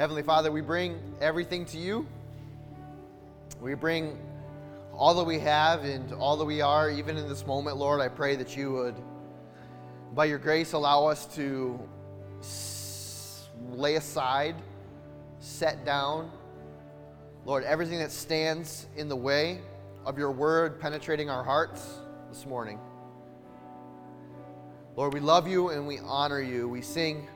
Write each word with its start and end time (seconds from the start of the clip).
Heavenly 0.00 0.22
Father, 0.22 0.50
we 0.50 0.62
bring 0.62 0.98
everything 1.20 1.66
to 1.66 1.76
you. 1.76 2.06
We 3.60 3.74
bring 3.74 4.16
all 4.94 5.12
that 5.12 5.24
we 5.24 5.38
have 5.40 5.84
and 5.84 6.14
all 6.14 6.38
that 6.38 6.46
we 6.46 6.62
are, 6.62 6.88
even 6.88 7.18
in 7.18 7.28
this 7.28 7.46
moment, 7.46 7.76
Lord. 7.76 8.00
I 8.00 8.08
pray 8.08 8.34
that 8.36 8.56
you 8.56 8.72
would, 8.72 8.94
by 10.14 10.24
your 10.24 10.38
grace, 10.38 10.72
allow 10.72 11.04
us 11.04 11.26
to 11.34 11.78
lay 13.68 13.96
aside, 13.96 14.56
set 15.38 15.84
down, 15.84 16.30
Lord, 17.44 17.62
everything 17.64 17.98
that 17.98 18.10
stands 18.10 18.86
in 18.96 19.06
the 19.10 19.16
way 19.16 19.60
of 20.06 20.16
your 20.16 20.30
word 20.30 20.80
penetrating 20.80 21.28
our 21.28 21.44
hearts 21.44 21.86
this 22.30 22.46
morning. 22.46 22.80
Lord, 24.96 25.12
we 25.12 25.20
love 25.20 25.46
you 25.46 25.68
and 25.68 25.86
we 25.86 25.98
honor 25.98 26.40
you. 26.40 26.70
We 26.70 26.80
sing 26.80 27.28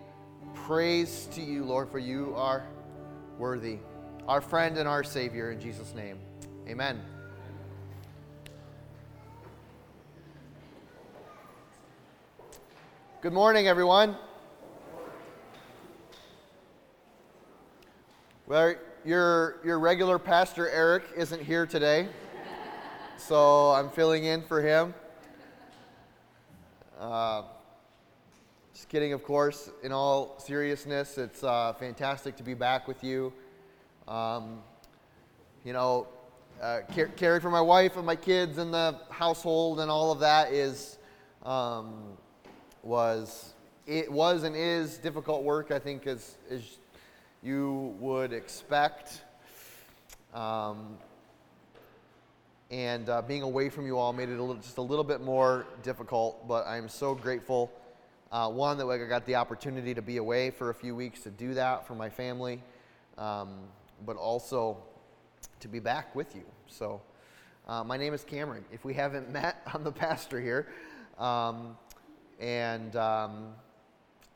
praise 0.55 1.29
to 1.32 1.43
you, 1.43 1.64
Lord, 1.64 1.91
for 1.91 1.98
you 1.98 2.32
are 2.36 2.67
worthy. 3.39 3.79
Our 4.26 4.40
friend 4.40 4.79
and 4.79 4.89
our 4.89 5.04
Savior, 5.04 5.50
in 5.50 5.61
Jesus' 5.61 5.94
name. 5.94 6.18
Amen. 6.67 7.03
Good 13.21 13.32
morning, 13.32 13.68
everyone. 13.68 14.17
Well, 18.46 18.75
your, 19.05 19.57
your 19.64 19.79
regular 19.79 20.18
pastor, 20.18 20.68
Eric, 20.68 21.05
isn't 21.16 21.43
here 21.43 21.66
today, 21.66 22.08
so 23.16 23.71
I'm 23.71 23.91
filling 23.91 24.25
in 24.25 24.43
for 24.43 24.63
him. 24.63 24.94
Uh, 26.99 27.43
kidding, 28.94 29.12
of 29.12 29.25
course. 29.25 29.72
In 29.82 29.90
all 29.90 30.39
seriousness, 30.39 31.18
it's 31.18 31.43
uh, 31.43 31.72
fantastic 31.72 32.36
to 32.36 32.44
be 32.44 32.55
back 32.55 32.86
with 32.86 33.02
you. 33.02 33.33
Um, 34.06 34.60
you 35.64 35.72
know, 35.72 36.06
uh, 36.62 36.82
care- 36.92 37.08
caring 37.08 37.41
for 37.41 37.50
my 37.50 37.60
wife 37.60 37.96
and 37.96 38.06
my 38.06 38.14
kids 38.14 38.56
and 38.56 38.72
the 38.72 39.00
household 39.10 39.80
and 39.80 39.91
all 39.91 40.12
of 40.12 40.20
that 40.20 40.52
is 40.52 40.96
um, 41.42 42.04
was 42.84 43.54
it 43.84 44.12
was 44.12 44.44
and 44.44 44.54
is 44.54 44.97
difficult 44.98 45.42
work. 45.42 45.72
I 45.72 45.80
think 45.80 46.06
as 46.06 46.36
as 46.48 46.62
you 47.42 47.97
would 47.98 48.32
expect. 48.32 49.22
Um, 50.32 50.98
and 52.70 53.08
uh, 53.08 53.22
being 53.22 53.42
away 53.42 53.70
from 53.70 53.88
you 53.88 53.98
all 53.98 54.12
made 54.12 54.28
it 54.28 54.38
a 54.38 54.41
little, 54.41 54.62
just 54.62 54.78
a 54.78 54.82
little 54.82 55.02
bit 55.02 55.20
more 55.20 55.66
difficult. 55.82 56.47
But 56.47 56.69
I'm 56.69 56.88
so 56.88 57.16
grateful. 57.16 57.72
Uh, 58.33 58.50
one 58.50 58.78
that 58.78 58.86
I 58.86 58.98
got 59.06 59.27
the 59.27 59.36
opportunity 59.36 59.94
to 59.94 60.03
be 60.03 60.17
away 60.17 60.50
for 60.50 60.70
a 60.70 60.75
few 60.75 60.97
weeks 60.97 61.20
to 61.20 61.30
do 61.30 61.55
that 61.55 61.86
for 61.86 61.94
my 61.94 62.08
family, 62.08 62.62
um, 63.16 63.50
but 64.05 64.16
also 64.16 64.77
to 65.61 65.69
be 65.69 65.78
back 65.78 66.14
with 66.16 66.34
you. 66.34 66.42
So, 66.66 67.00
uh, 67.69 67.84
my 67.84 67.97
name 67.97 68.12
is 68.12 68.25
Cameron. 68.25 68.64
If 68.72 68.84
we 68.84 68.92
haven't 68.94 69.31
met, 69.33 69.62
I'm 69.72 69.84
the 69.84 69.92
pastor 69.92 70.41
here, 70.41 70.69
um, 71.19 71.77
and 72.41 72.97
um, 72.97 73.53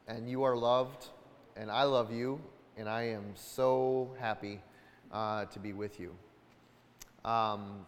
and 0.07 0.31
you 0.31 0.45
are 0.45 0.57
loved, 0.57 1.09
and 1.57 1.71
I 1.71 1.83
love 1.83 2.13
you, 2.13 2.41
and 2.77 2.89
I 2.89 3.03
am 3.03 3.25
so 3.35 4.11
happy 4.21 4.61
uh, 5.11 5.47
to 5.47 5.59
be 5.59 5.73
with 5.73 5.99
you. 5.99 6.11
Um, 7.25 7.85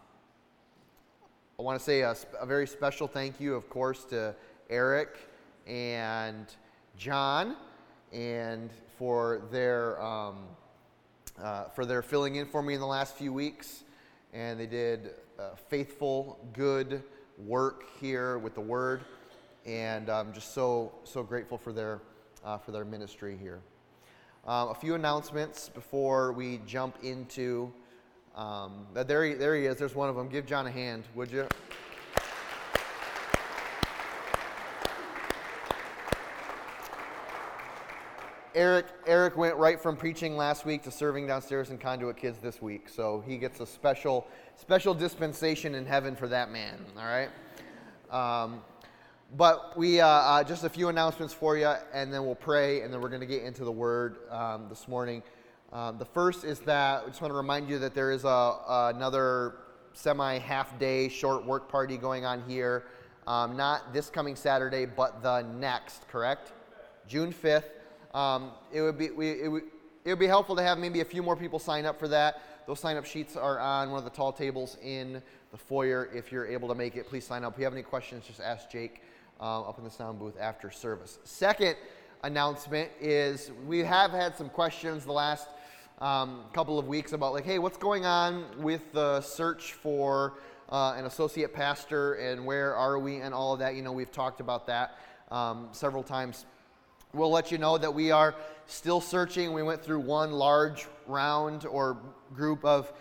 I 1.57 1.63
want 1.63 1.79
to 1.79 1.85
say 1.85 2.01
a, 2.01 2.15
a 2.39 2.45
very 2.45 2.67
special 2.67 3.07
thank 3.07 3.39
you, 3.39 3.55
of 3.55 3.69
course, 3.69 4.03
to 4.05 4.35
Eric 4.69 5.17
and 5.67 6.47
John, 6.97 7.55
and 8.11 8.69
for 8.97 9.41
their 9.51 10.01
um, 10.01 10.37
uh, 11.41 11.65
for 11.69 11.85
their 11.85 12.01
filling 12.01 12.35
in 12.35 12.45
for 12.45 12.61
me 12.61 12.73
in 12.73 12.79
the 12.79 12.87
last 12.87 13.15
few 13.15 13.33
weeks. 13.33 13.83
And 14.33 14.59
they 14.59 14.67
did 14.67 15.11
uh, 15.39 15.55
faithful, 15.69 16.39
good 16.53 17.03
work 17.37 17.83
here 17.99 18.37
with 18.37 18.53
the 18.53 18.61
Word, 18.61 19.01
and 19.65 20.09
I'm 20.09 20.33
just 20.33 20.53
so 20.53 20.93
so 21.03 21.23
grateful 21.23 21.57
for 21.57 21.73
their 21.73 22.01
uh, 22.43 22.57
for 22.57 22.71
their 22.71 22.85
ministry 22.85 23.37
here. 23.39 23.61
Um, 24.45 24.69
a 24.69 24.75
few 24.75 24.95
announcements 24.95 25.69
before 25.69 26.33
we 26.33 26.59
jump 26.65 26.97
into. 27.03 27.71
Um, 28.35 28.87
uh, 28.95 29.03
there, 29.03 29.25
he, 29.25 29.33
there 29.33 29.55
he 29.55 29.65
is. 29.65 29.77
There's 29.77 29.93
one 29.93 30.09
of 30.09 30.15
them. 30.15 30.29
Give 30.29 30.45
John 30.45 30.65
a 30.65 30.71
hand, 30.71 31.03
would 31.13 31.31
you? 31.31 31.47
Eric, 38.53 38.87
Eric 39.07 39.37
went 39.37 39.55
right 39.55 39.79
from 39.79 39.95
preaching 39.95 40.35
last 40.35 40.65
week 40.65 40.83
to 40.83 40.91
serving 40.91 41.25
downstairs 41.25 41.69
in 41.69 41.77
Conduit 41.77 42.17
Kids 42.17 42.37
this 42.39 42.61
week, 42.61 42.89
so 42.89 43.23
he 43.25 43.37
gets 43.37 43.61
a 43.61 43.65
special, 43.65 44.27
special 44.57 44.93
dispensation 44.93 45.73
in 45.73 45.85
heaven 45.85 46.17
for 46.17 46.27
that 46.27 46.51
man. 46.51 46.77
All 46.97 47.05
right. 47.05 47.29
Um, 48.11 48.61
but 49.37 49.77
we 49.77 50.01
uh, 50.01 50.07
uh, 50.07 50.43
just 50.43 50.65
a 50.65 50.69
few 50.69 50.89
announcements 50.89 51.33
for 51.33 51.55
you, 51.55 51.73
and 51.93 52.13
then 52.13 52.25
we'll 52.25 52.35
pray, 52.35 52.81
and 52.81 52.93
then 52.93 52.99
we're 52.99 53.07
going 53.07 53.21
to 53.21 53.27
get 53.27 53.43
into 53.43 53.63
the 53.63 53.71
Word 53.71 54.17
um, 54.29 54.67
this 54.67 54.85
morning. 54.89 55.23
Um, 55.71 55.97
the 55.97 56.05
first 56.05 56.43
is 56.43 56.59
that 56.61 57.03
I 57.03 57.07
just 57.07 57.21
want 57.21 57.31
to 57.31 57.37
remind 57.37 57.69
you 57.69 57.79
that 57.79 57.95
there 57.95 58.11
is 58.11 58.25
a, 58.25 58.55
another 58.67 59.55
semi 59.93 60.39
half 60.39 60.77
day 60.77 61.07
short 61.07 61.45
work 61.45 61.69
party 61.69 61.95
going 61.95 62.25
on 62.25 62.43
here, 62.49 62.83
um, 63.27 63.55
not 63.55 63.93
this 63.93 64.09
coming 64.09 64.35
Saturday, 64.35 64.85
but 64.85 65.23
the 65.23 65.43
next. 65.43 66.05
Correct? 66.09 66.51
June 67.07 67.31
fifth. 67.31 67.80
Um, 68.13 68.51
it 68.71 68.81
would 68.81 68.97
be 68.97 69.11
we, 69.11 69.31
it 69.41 69.51
would, 69.51 69.63
it 70.03 70.09
would 70.09 70.19
be 70.19 70.27
helpful 70.27 70.55
to 70.55 70.63
have 70.63 70.77
maybe 70.77 71.01
a 71.01 71.05
few 71.05 71.23
more 71.23 71.35
people 71.35 71.59
sign 71.59 71.85
up 71.85 71.99
for 71.99 72.07
that. 72.09 72.41
Those 72.67 72.79
sign 72.79 72.97
up 72.97 73.05
sheets 73.05 73.35
are 73.35 73.59
on 73.59 73.89
one 73.89 73.97
of 73.97 74.03
the 74.03 74.09
tall 74.09 74.31
tables 74.31 74.77
in 74.83 75.21
the 75.51 75.57
foyer. 75.57 76.09
If 76.13 76.31
you're 76.31 76.45
able 76.47 76.67
to 76.69 76.75
make 76.75 76.95
it, 76.95 77.07
please 77.07 77.25
sign 77.25 77.43
up. 77.43 77.53
If 77.53 77.59
you 77.59 77.65
have 77.65 77.73
any 77.73 77.83
questions, 77.83 78.25
just 78.25 78.39
ask 78.39 78.69
Jake 78.69 79.01
uh, 79.39 79.61
up 79.61 79.77
in 79.77 79.83
the 79.83 79.89
sound 79.89 80.19
booth 80.19 80.35
after 80.39 80.71
service. 80.71 81.19
Second 81.23 81.75
announcement 82.23 82.89
is 82.99 83.51
we 83.65 83.79
have 83.79 84.11
had 84.11 84.35
some 84.35 84.49
questions 84.49 85.05
the 85.05 85.11
last 85.11 85.47
um, 85.99 86.43
couple 86.53 86.79
of 86.79 86.87
weeks 86.87 87.13
about 87.13 87.33
like, 87.33 87.45
hey, 87.45 87.59
what's 87.59 87.77
going 87.77 88.05
on 88.05 88.45
with 88.61 88.91
the 88.91 89.21
search 89.21 89.73
for 89.73 90.33
uh, 90.69 90.93
an 90.97 91.05
associate 91.05 91.53
pastor 91.53 92.13
and 92.15 92.45
where 92.45 92.75
are 92.75 92.97
we 92.99 93.17
and 93.17 93.33
all 93.33 93.53
of 93.53 93.59
that. 93.59 93.75
You 93.75 93.81
know, 93.81 93.91
we've 93.91 94.11
talked 94.11 94.39
about 94.39 94.67
that 94.67 94.97
um, 95.29 95.69
several 95.71 96.03
times 96.03 96.45
We'll 97.13 97.29
let 97.29 97.51
you 97.51 97.57
know 97.57 97.77
that 97.77 97.93
we 97.93 98.11
are 98.11 98.35
still 98.67 99.01
searching. 99.01 99.51
We 99.51 99.63
went 99.63 99.83
through 99.83 99.99
one 99.99 100.31
large 100.31 100.87
round 101.07 101.65
or 101.65 101.97
group 102.33 102.63
of 102.63 102.93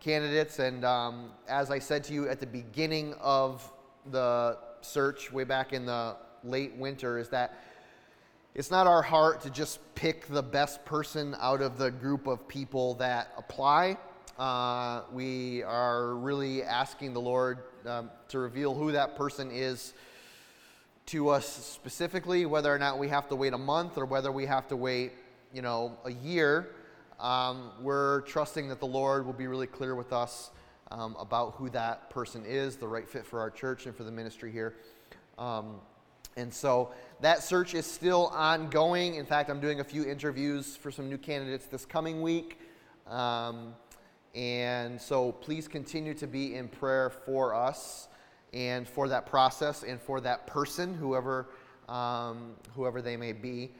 candidates, 0.00 0.58
and 0.58 0.86
um, 0.86 1.32
as 1.46 1.70
I 1.70 1.78
said 1.78 2.02
to 2.04 2.14
you 2.14 2.30
at 2.30 2.40
the 2.40 2.46
beginning 2.46 3.12
of 3.20 3.70
the 4.10 4.56
search, 4.80 5.30
way 5.30 5.44
back 5.44 5.74
in 5.74 5.84
the 5.84 6.16
late 6.44 6.76
winter, 6.76 7.18
is 7.18 7.28
that 7.28 7.62
it's 8.54 8.70
not 8.70 8.86
our 8.86 9.02
heart 9.02 9.42
to 9.42 9.50
just 9.50 9.80
pick 9.94 10.26
the 10.28 10.42
best 10.42 10.82
person 10.86 11.36
out 11.38 11.60
of 11.60 11.76
the 11.76 11.90
group 11.90 12.26
of 12.26 12.48
people 12.48 12.94
that 12.94 13.34
apply. 13.36 13.98
Uh, 14.38 15.02
we 15.12 15.62
are 15.64 16.14
really 16.14 16.62
asking 16.62 17.12
the 17.12 17.20
Lord 17.20 17.58
um, 17.84 18.10
to 18.28 18.38
reveal 18.38 18.74
who 18.74 18.92
that 18.92 19.14
person 19.14 19.50
is 19.52 19.92
to 21.08 21.30
us 21.30 21.46
specifically, 21.46 22.44
whether 22.44 22.74
or 22.74 22.78
not 22.78 22.98
we 22.98 23.08
have 23.08 23.28
to 23.28 23.34
wait 23.34 23.54
a 23.54 23.58
month 23.58 23.96
or 23.96 24.04
whether 24.04 24.30
we 24.30 24.44
have 24.44 24.68
to 24.68 24.76
wait, 24.76 25.12
you 25.54 25.62
know, 25.62 25.96
a 26.04 26.12
year. 26.12 26.74
Um, 27.18 27.70
we're 27.80 28.20
trusting 28.22 28.68
that 28.68 28.78
the 28.78 28.86
Lord 28.86 29.24
will 29.24 29.32
be 29.32 29.46
really 29.46 29.66
clear 29.66 29.94
with 29.94 30.12
us 30.12 30.50
um, 30.90 31.16
about 31.18 31.54
who 31.54 31.70
that 31.70 32.10
person 32.10 32.44
is, 32.44 32.76
the 32.76 32.86
right 32.86 33.08
fit 33.08 33.24
for 33.24 33.40
our 33.40 33.48
church 33.48 33.86
and 33.86 33.96
for 33.96 34.04
the 34.04 34.10
ministry 34.10 34.52
here. 34.52 34.76
Um, 35.38 35.76
and 36.36 36.52
so 36.52 36.92
that 37.22 37.42
search 37.42 37.72
is 37.72 37.86
still 37.86 38.26
ongoing. 38.26 39.14
In 39.14 39.24
fact, 39.24 39.48
I'm 39.48 39.60
doing 39.60 39.80
a 39.80 39.84
few 39.84 40.04
interviews 40.04 40.76
for 40.76 40.90
some 40.90 41.08
new 41.08 41.18
candidates 41.18 41.64
this 41.66 41.86
coming 41.86 42.20
week. 42.20 42.60
Um, 43.06 43.74
and 44.34 45.00
so 45.00 45.32
please 45.32 45.68
continue 45.68 46.12
to 46.14 46.26
be 46.26 46.54
in 46.54 46.68
prayer 46.68 47.08
for 47.08 47.54
us 47.54 48.08
and 48.52 48.88
for 48.88 49.08
that 49.08 49.26
process 49.26 49.82
and 49.82 50.00
for 50.00 50.20
that 50.20 50.46
person, 50.46 50.94
whoever, 50.94 51.46
um, 51.88 52.52
whoever 52.74 53.02
they 53.02 53.16
may 53.16 53.32
be, 53.32 53.70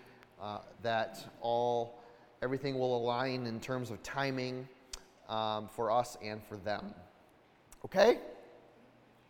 uh, 0.41 0.59
that 0.83 1.25
all 1.41 2.01
everything 2.43 2.79
will 2.79 2.97
align 2.97 3.47
in 3.47 3.61
terms 3.61 3.91
of 3.91 4.03
timing 4.03 4.69
um, 5.29 5.69
for 5.69 5.91
us 5.91 6.17
and 6.23 6.43
for 6.45 6.57
them. 6.57 6.95
Okay? 7.85 8.19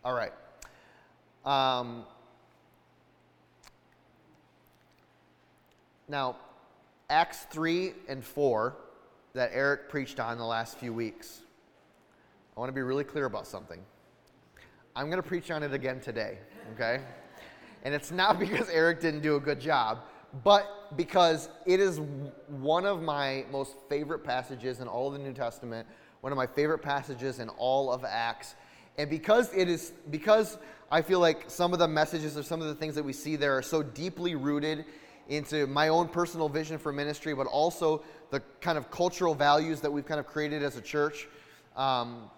All 0.03 0.13
right. 0.13 0.33
Um, 1.45 2.05
now, 6.07 6.35
Acts 7.09 7.47
3 7.51 7.93
and 8.07 8.23
4 8.23 8.75
that 9.33 9.51
Eric 9.53 9.89
preached 9.89 10.19
on 10.19 10.37
the 10.37 10.45
last 10.45 10.77
few 10.77 10.93
weeks. 10.93 11.41
I 12.55 12.59
want 12.59 12.69
to 12.69 12.73
be 12.73 12.81
really 12.81 13.03
clear 13.03 13.25
about 13.25 13.47
something. 13.47 13.79
I'm 14.99 15.05
going 15.05 15.21
to 15.21 15.25
preach 15.25 15.49
on 15.49 15.63
it 15.63 15.73
again 15.73 16.01
today, 16.01 16.39
okay? 16.73 16.99
And 17.85 17.93
it's 17.93 18.11
not 18.11 18.37
because 18.39 18.69
Eric 18.69 18.99
didn't 18.99 19.21
do 19.21 19.37
a 19.37 19.39
good 19.39 19.61
job, 19.61 19.99
but 20.43 20.97
because 20.97 21.47
it 21.65 21.79
is 21.79 22.01
one 22.47 22.85
of 22.85 23.01
my 23.01 23.45
most 23.49 23.77
favorite 23.87 24.25
passages 24.25 24.81
in 24.81 24.89
all 24.89 25.07
of 25.07 25.13
the 25.13 25.19
New 25.19 25.31
Testament, 25.31 25.87
one 26.19 26.33
of 26.33 26.37
my 26.37 26.47
favorite 26.47 26.79
passages 26.79 27.39
in 27.39 27.47
all 27.47 27.93
of 27.93 28.03
Acts. 28.03 28.55
And 28.97 29.09
because 29.09 29.53
it 29.53 29.69
is, 29.69 29.93
because 30.09 30.57
I 30.91 31.01
feel 31.01 31.21
like 31.21 31.45
some 31.47 31.71
of 31.71 31.79
the 31.79 31.87
messages 31.87 32.37
or 32.37 32.43
some 32.43 32.61
of 32.61 32.67
the 32.67 32.75
things 32.75 32.93
that 32.95 33.03
we 33.03 33.13
see 33.13 33.37
there 33.37 33.57
are 33.57 33.61
so 33.61 33.81
deeply 33.81 34.35
rooted 34.35 34.83
into 35.29 35.65
my 35.67 35.87
own 35.87 36.09
personal 36.09 36.49
vision 36.49 36.77
for 36.77 36.91
ministry, 36.91 37.33
but 37.33 37.47
also 37.47 38.03
the 38.31 38.41
kind 38.59 38.77
of 38.77 38.91
cultural 38.91 39.33
values 39.33 39.79
that 39.79 39.93
we've 39.93 40.05
kind 40.05 40.19
of 40.19 40.27
created 40.27 40.61
as 40.61 40.75
a 40.75 40.81
church, 40.81 41.29
um, 41.77 42.29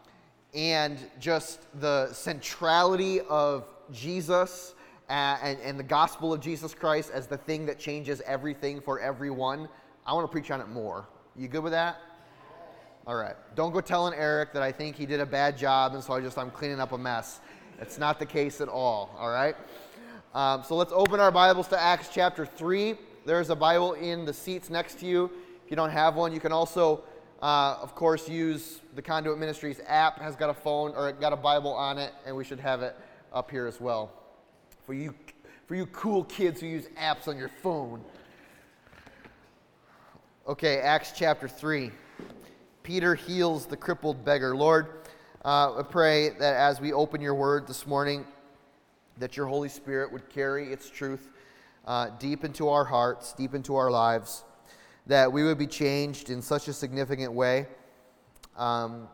and 0.53 0.97
just 1.19 1.61
the 1.79 2.11
centrality 2.13 3.21
of 3.21 3.65
Jesus 3.91 4.75
and, 5.09 5.59
and 5.59 5.79
the 5.79 5.83
gospel 5.83 6.33
of 6.33 6.39
Jesus 6.39 6.73
Christ 6.73 7.11
as 7.13 7.27
the 7.27 7.37
thing 7.37 7.65
that 7.65 7.79
changes 7.79 8.21
everything 8.25 8.81
for 8.81 8.99
everyone. 8.99 9.67
I 10.05 10.13
want 10.13 10.25
to 10.25 10.31
preach 10.31 10.51
on 10.51 10.61
it 10.61 10.67
more. 10.67 11.07
You 11.35 11.47
good 11.47 11.63
with 11.63 11.73
that? 11.73 11.97
All 13.07 13.15
right. 13.15 13.35
Don't 13.55 13.73
go 13.73 13.81
telling 13.81 14.13
Eric 14.13 14.53
that 14.53 14.61
I 14.61 14.71
think 14.71 14.95
he 14.95 15.05
did 15.05 15.19
a 15.19 15.25
bad 15.25 15.57
job 15.57 15.93
and 15.93 16.03
so 16.03 16.13
I 16.13 16.21
just 16.21 16.37
I'm 16.37 16.51
cleaning 16.51 16.79
up 16.79 16.91
a 16.91 16.97
mess. 16.97 17.39
It's 17.79 17.97
not 17.97 18.19
the 18.19 18.25
case 18.25 18.61
at 18.61 18.69
all. 18.69 19.15
All 19.17 19.31
right. 19.31 19.55
Um, 20.33 20.63
so 20.63 20.75
let's 20.75 20.93
open 20.93 21.19
our 21.19 21.31
Bibles 21.31 21.67
to 21.69 21.81
Acts 21.81 22.09
chapter 22.13 22.45
3. 22.45 22.95
There's 23.25 23.49
a 23.49 23.55
Bible 23.55 23.93
in 23.93 24.23
the 24.23 24.33
seats 24.33 24.69
next 24.69 24.99
to 24.99 25.05
you. 25.05 25.25
If 25.65 25.69
you 25.69 25.75
don't 25.75 25.89
have 25.89 26.15
one, 26.15 26.31
you 26.31 26.39
can 26.39 26.51
also, 26.51 27.03
uh, 27.41 27.77
of 27.81 27.95
course, 27.95 28.29
use 28.29 28.81
the 28.95 29.01
Conduit 29.01 29.39
Ministries 29.39 29.81
app. 29.87 30.19
has 30.19 30.35
got 30.35 30.49
a 30.49 30.53
phone 30.53 30.93
or 30.95 31.11
got 31.11 31.33
a 31.33 31.37
Bible 31.37 31.73
on 31.73 31.97
it, 31.97 32.13
and 32.25 32.35
we 32.35 32.43
should 32.43 32.59
have 32.59 32.81
it 32.81 32.95
up 33.33 33.49
here 33.49 33.65
as 33.65 33.81
well. 33.81 34.11
For 34.85 34.93
you, 34.93 35.15
for 35.65 35.75
you 35.75 35.87
cool 35.87 36.23
kids 36.25 36.61
who 36.61 36.67
use 36.67 36.87
apps 37.01 37.27
on 37.27 37.37
your 37.37 37.49
phone. 37.63 38.03
Okay, 40.47 40.79
Acts 40.79 41.13
chapter 41.15 41.47
3. 41.47 41.91
Peter 42.83 43.15
heals 43.15 43.65
the 43.65 43.77
crippled 43.77 44.23
beggar. 44.25 44.55
Lord, 44.55 45.07
uh, 45.43 45.79
I 45.79 45.83
pray 45.83 46.29
that 46.29 46.55
as 46.55 46.79
we 46.79 46.93
open 46.93 47.21
your 47.21 47.35
word 47.35 47.67
this 47.67 47.87
morning, 47.87 48.25
that 49.17 49.37
your 49.37 49.47
Holy 49.47 49.69
Spirit 49.69 50.11
would 50.11 50.29
carry 50.29 50.71
its 50.71 50.89
truth 50.89 51.29
uh, 51.85 52.09
deep 52.19 52.43
into 52.43 52.69
our 52.69 52.83
hearts, 52.83 53.33
deep 53.33 53.55
into 53.55 53.75
our 53.75 53.89
lives, 53.89 54.43
that 55.07 55.31
we 55.31 55.43
would 55.43 55.57
be 55.57 55.67
changed 55.67 56.29
in 56.29 56.41
such 56.41 56.67
a 56.67 56.73
significant 56.73 57.33
way. 57.33 57.67
Um, 58.57 59.07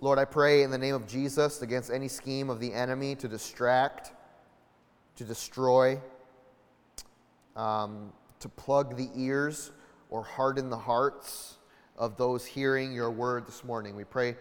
Lord, 0.00 0.18
I 0.18 0.24
pray 0.24 0.62
in 0.62 0.70
the 0.70 0.78
name 0.78 0.94
of 0.94 1.06
Jesus 1.06 1.62
against 1.62 1.90
any 1.90 2.08
scheme 2.08 2.50
of 2.50 2.60
the 2.60 2.72
enemy 2.72 3.14
to 3.16 3.28
distract, 3.28 4.12
to 5.16 5.24
destroy, 5.24 5.98
um, 7.56 8.12
to 8.40 8.48
plug 8.48 8.96
the 8.96 9.08
ears 9.14 9.70
or 10.10 10.22
harden 10.22 10.70
the 10.70 10.78
hearts 10.78 11.58
of 11.96 12.16
those 12.16 12.44
hearing 12.44 12.92
your 12.92 13.10
word 13.10 13.46
this 13.46 13.64
morning. 13.64 13.96
We 13.96 14.04
pray 14.04 14.36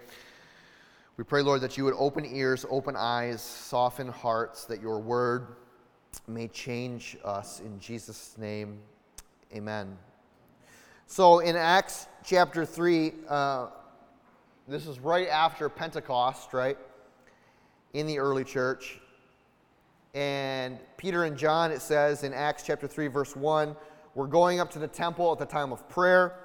we 1.16 1.24
pray, 1.24 1.44
Lord, 1.44 1.62
that 1.62 1.78
you 1.78 1.84
would 1.84 1.94
open 1.96 2.26
ears, 2.26 2.66
open 2.72 2.96
eyes, 2.98 3.40
soften 3.40 4.08
hearts, 4.08 4.66
that 4.66 4.82
your 4.82 5.00
word 5.00 5.58
may 6.28 6.48
change 6.48 7.18
us. 7.24 7.60
In 7.60 7.80
Jesus' 7.80 8.36
name, 8.40 8.80
amen. 9.54 9.98
So 11.06 11.40
in 11.40 11.56
Acts 11.56 12.08
chapter 12.24 12.66
3, 12.66 13.14
uh, 13.30 13.68
this 14.68 14.88
is 14.88 15.00
right 15.00 15.28
after 15.28 15.70
Pentecost, 15.70 16.54
right? 16.54 16.78
In 17.94 18.08
the 18.08 18.18
early 18.18 18.44
church. 18.44 19.00
And 20.16 20.80
Peter 20.98 21.26
and 21.26 21.38
John, 21.38 21.72
it 21.72 21.82
says 21.82 22.24
in 22.24 22.34
Acts 22.34 22.64
chapter 22.64 22.88
3, 22.88 23.08
verse 23.08 23.36
1, 23.36 23.76
were 24.16 24.28
going 24.28 24.60
up 24.60 24.72
to 24.72 24.80
the 24.80 24.88
temple 24.88 25.32
at 25.32 25.40
the 25.40 25.46
time 25.46 25.72
of 25.72 25.88
prayer. 25.90 26.36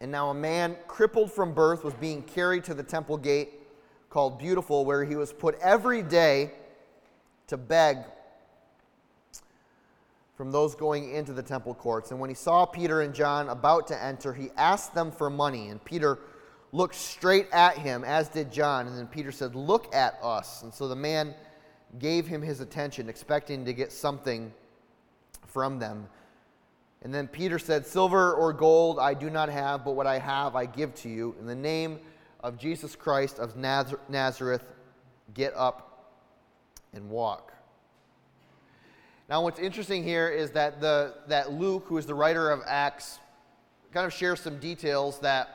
And 0.00 0.12
now 0.12 0.30
a 0.30 0.34
man 0.34 0.76
crippled 0.86 1.32
from 1.32 1.52
birth 1.52 1.82
was 1.82 1.94
being 1.94 2.22
carried 2.22 2.64
to 2.64 2.74
the 2.74 2.82
temple 2.82 3.16
gate 3.16 3.54
called 4.10 4.38
Beautiful, 4.38 4.84
where 4.84 5.04
he 5.04 5.16
was 5.16 5.32
put 5.32 5.58
every 5.60 6.02
day 6.02 6.52
to 7.48 7.56
beg 7.56 7.98
from 10.36 10.52
those 10.52 10.74
going 10.74 11.12
into 11.12 11.32
the 11.32 11.42
temple 11.42 11.74
courts. 11.74 12.10
And 12.10 12.20
when 12.20 12.28
he 12.28 12.36
saw 12.36 12.66
Peter 12.66 13.00
and 13.00 13.14
John 13.14 13.48
about 13.48 13.86
to 13.88 14.02
enter, 14.02 14.34
he 14.34 14.50
asked 14.56 14.94
them 14.94 15.10
for 15.10 15.30
money. 15.30 15.68
And 15.68 15.82
Peter 15.82 16.18
looked 16.72 16.94
straight 16.94 17.48
at 17.52 17.78
him, 17.78 18.04
as 18.04 18.28
did 18.28 18.52
John. 18.52 18.86
And 18.86 18.96
then 18.96 19.06
Peter 19.06 19.32
said, 19.32 19.54
Look 19.54 19.94
at 19.94 20.18
us. 20.22 20.62
And 20.62 20.72
so 20.72 20.88
the 20.88 20.96
man 20.96 21.34
gave 21.98 22.26
him 22.26 22.42
his 22.42 22.60
attention, 22.60 23.08
expecting 23.08 23.64
to 23.64 23.72
get 23.72 23.90
something 23.90 24.52
from 25.46 25.78
them. 25.78 26.06
And 27.02 27.14
then 27.14 27.28
Peter 27.28 27.58
said, 27.58 27.86
Silver 27.86 28.34
or 28.34 28.52
gold 28.52 28.98
I 28.98 29.14
do 29.14 29.30
not 29.30 29.48
have, 29.48 29.84
but 29.84 29.92
what 29.92 30.06
I 30.06 30.18
have 30.18 30.54
I 30.54 30.66
give 30.66 30.94
to 30.96 31.08
you. 31.08 31.34
In 31.40 31.46
the 31.46 31.54
name 31.54 31.98
of 32.40 32.58
Jesus 32.58 32.94
Christ 32.94 33.38
of 33.38 33.56
Nazareth, 33.56 34.64
get 35.32 35.54
up 35.56 36.12
and 36.92 37.08
walk. 37.08 37.55
Now, 39.28 39.42
what's 39.42 39.58
interesting 39.58 40.04
here 40.04 40.28
is 40.28 40.52
that, 40.52 40.80
the, 40.80 41.14
that 41.26 41.52
Luke, 41.52 41.86
who 41.88 41.98
is 41.98 42.06
the 42.06 42.14
writer 42.14 42.50
of 42.50 42.60
Acts, 42.64 43.18
kind 43.92 44.06
of 44.06 44.12
shares 44.12 44.40
some 44.40 44.58
details 44.58 45.18
that 45.20 45.48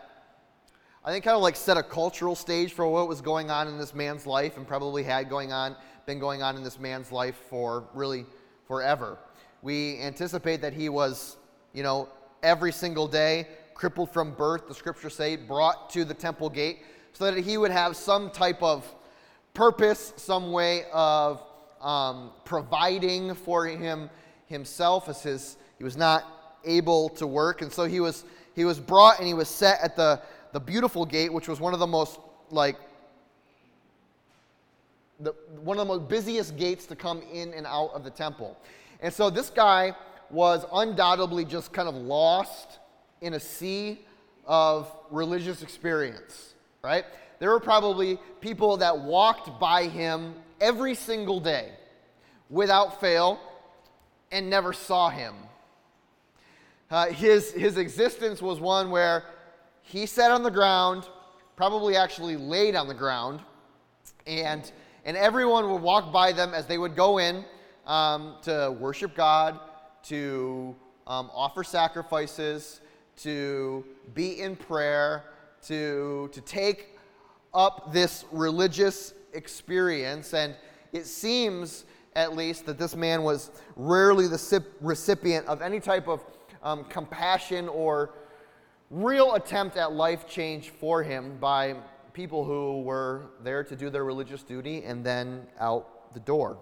I 1.06 1.12
think 1.12 1.23
kind 1.23 1.35
of 1.35 1.41
like 1.41 1.56
set 1.56 1.77
a 1.77 1.83
cultural 1.83 2.35
stage 2.35 2.73
for 2.73 2.85
what 2.88 3.07
was 3.07 3.21
going 3.21 3.50
on 3.50 3.69
in 3.69 3.77
this 3.77 3.95
man's 3.95 4.27
life 4.27 4.57
and 4.57 4.68
probably 4.68 5.03
had 5.03 5.29
going 5.29 5.53
on, 5.53 5.77
been 6.06 6.19
going 6.19 6.44
on 6.44 6.57
in 6.57 6.63
this 6.63 6.79
man's 6.79 7.13
life 7.13 7.39
for 7.50 7.85
really 7.94 8.25
forever. 8.68 9.18
We 9.62 10.00
anticipate 10.00 10.62
that 10.62 10.74
he 10.74 10.89
was 10.89 11.38
you 11.74 11.83
know, 11.83 12.09
every 12.44 12.74
single 12.74 13.07
day, 13.07 13.47
crippled 13.74 14.12
from 14.12 14.33
birth, 14.33 14.67
the 14.67 14.74
scriptures 14.74 15.15
say, 15.15 15.38
brought 15.38 15.89
to 15.91 16.03
the 16.03 16.13
temple 16.13 16.50
gate, 16.50 16.79
so 17.13 17.31
that 17.31 17.41
he 17.41 17.57
would 17.57 17.71
have 17.71 17.95
some 17.95 18.29
type 18.31 18.62
of 18.62 18.85
purpose, 19.53 20.13
some 20.17 20.51
way 20.51 20.83
of 20.91 21.41
um, 21.81 22.31
providing 22.45 23.33
for 23.36 23.66
him 23.66 24.10
himself, 24.48 25.10
as 25.10 25.24
his 25.24 25.57
he 25.78 25.83
was 25.83 25.98
not 25.98 26.60
able 26.66 27.10
to 27.10 27.25
work, 27.25 27.62
and 27.62 27.72
so 27.72 27.86
he 27.86 28.00
was 28.00 28.24
he 28.56 28.66
was 28.66 28.80
brought 28.80 29.18
and 29.18 29.28
he 29.28 29.33
was 29.33 29.50
set 29.50 29.80
at 29.81 29.95
the 29.95 30.22
the 30.51 30.60
beautiful 30.60 31.06
gate, 31.06 31.31
which 31.31 31.48
was 31.48 31.60
one 31.60 31.74
of 31.74 31.80
the 31.80 31.88
most 31.88 32.19
like 32.50 32.78
the, 35.19 35.33
one 35.63 35.78
of 35.78 35.88
the 35.88 35.94
most 35.98 36.10
busiest 36.10 36.57
gates 36.57 36.86
to 36.88 36.95
come 36.95 37.22
in 37.31 37.54
and 37.54 37.66
out 37.66 37.92
of 37.94 38.04
the 38.04 38.10
temple. 38.10 38.57
And 39.01 39.13
so 39.13 39.30
this 39.30 39.50
guy 39.50 39.95
was 40.30 40.66
undoubtedly 40.74 41.45
just 41.45 41.74
kind 41.74 41.88
of 41.88 41.95
lost 41.95 42.79
in 43.22 43.34
a 43.34 43.39
sea 43.39 44.00
of 44.46 44.91
religious 45.10 45.62
experience, 45.62 46.53
right? 46.84 47.05
There 47.39 47.50
were 47.50 47.60
probably 47.60 48.20
people 48.39 48.77
that 48.77 48.98
walked 48.98 49.60
by 49.60 49.88
him 49.88 50.36
every 50.60 50.96
single 50.96 51.39
day 51.39 51.72
without 52.51 53.00
fail 53.00 53.39
and 54.31 54.50
never 54.50 54.74
saw 54.74 55.10
him. 55.10 55.34
Uh, 56.91 57.08
his, 57.08 57.51
his 57.53 57.77
existence 57.77 58.41
was 58.41 58.60
one 58.60 58.91
where 58.91 59.24
he 59.81 60.05
sat 60.05 60.29
on 60.29 60.43
the 60.43 60.51
ground, 60.51 61.08
probably 61.55 61.96
actually 61.96 62.36
laid 62.36 62.75
on 62.75 62.88
the 62.88 62.93
ground, 62.93 63.39
and, 64.27 64.72
and 65.05 65.15
everyone 65.15 65.72
would 65.72 65.81
walk 65.81 66.12
by 66.12 66.31
them 66.31 66.53
as 66.53 66.67
they 66.67 66.77
would 66.77 66.96
go 66.96 67.17
in 67.17 67.46
um, 67.88 68.36
to 68.41 68.75
worship 68.79 69.15
God, 69.15 69.60
to 70.03 70.75
um, 71.08 71.31
offer 71.34 71.63
sacrifices, 71.63 72.81
to 73.17 73.86
be 74.13 74.41
in 74.41 74.55
prayer, 74.55 75.24
to, 75.63 76.29
to 76.34 76.41
take 76.41 76.98
up 77.53 77.93
this 77.93 78.25
religious 78.31 79.13
experience. 79.34 80.34
And 80.34 80.55
it 80.91 81.05
seems, 81.05 81.86
at 82.15 82.36
least, 82.36 82.65
that 82.65 82.77
this 82.77 82.96
man 82.96 83.24
was 83.24 83.51
rarely 83.75 84.27
the 84.27 84.63
recipient 84.82 85.48
of 85.48 85.62
any 85.62 85.80
type 85.80 86.08
of 86.08 86.24
um, 86.63 86.84
compassion 86.86 87.68
or 87.70 88.12
real 88.89 89.36
attempt 89.36 89.77
at 89.77 89.94
life 89.94 90.27
change 90.27 90.70
for 90.70 91.01
him 91.01 91.38
by 91.39 91.75
people 92.13 92.44
who 92.44 92.82
were 92.82 93.24
there 93.41 93.63
to 93.63 93.75
do 93.75 93.89
their 93.89 94.03
religious 94.03 94.44
duty 94.44 94.84
and 94.84 95.06
then 95.06 95.48
out 95.60 96.13
the 96.13 96.20
door. 96.20 96.58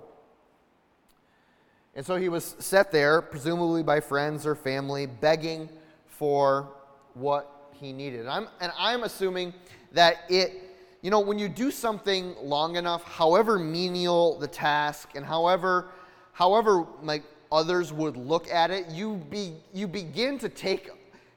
And 1.95 2.05
so 2.05 2.15
he 2.15 2.29
was 2.29 2.55
set 2.59 2.91
there, 2.91 3.21
presumably 3.21 3.81
by 3.81 3.99
friends 3.99 4.45
or 4.45 4.55
family, 4.55 5.07
begging 5.07 5.69
for 6.07 6.69
what 7.15 7.71
he 7.73 7.91
needed. 7.91 8.21
And 8.21 8.29
I'm, 8.29 8.47
and 8.61 8.71
I'm 8.77 9.03
assuming 9.03 9.53
that 9.93 10.17
it, 10.29 10.68
you 11.01 11.09
know, 11.09 11.19
when 11.19 11.39
you 11.39 11.47
do 11.47 11.71
something 11.71 12.35
long 12.41 12.75
enough, 12.75 13.03
however 13.03 13.57
menial 13.57 14.37
the 14.37 14.47
task 14.47 15.09
and 15.15 15.25
however, 15.25 15.89
however 16.33 16.85
like 17.01 17.23
others 17.51 17.93
would 17.93 18.17
look 18.17 18.49
at 18.49 18.69
it, 18.69 18.87
you, 18.89 19.15
be, 19.29 19.53
you 19.73 19.87
begin 19.87 20.37
to 20.39 20.49
take, 20.49 20.89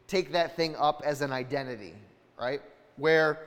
take 0.08 0.32
that 0.32 0.56
thing 0.56 0.74
up 0.76 1.02
as 1.04 1.22
an 1.22 1.32
identity, 1.32 1.94
right? 2.38 2.60
Where, 2.96 3.46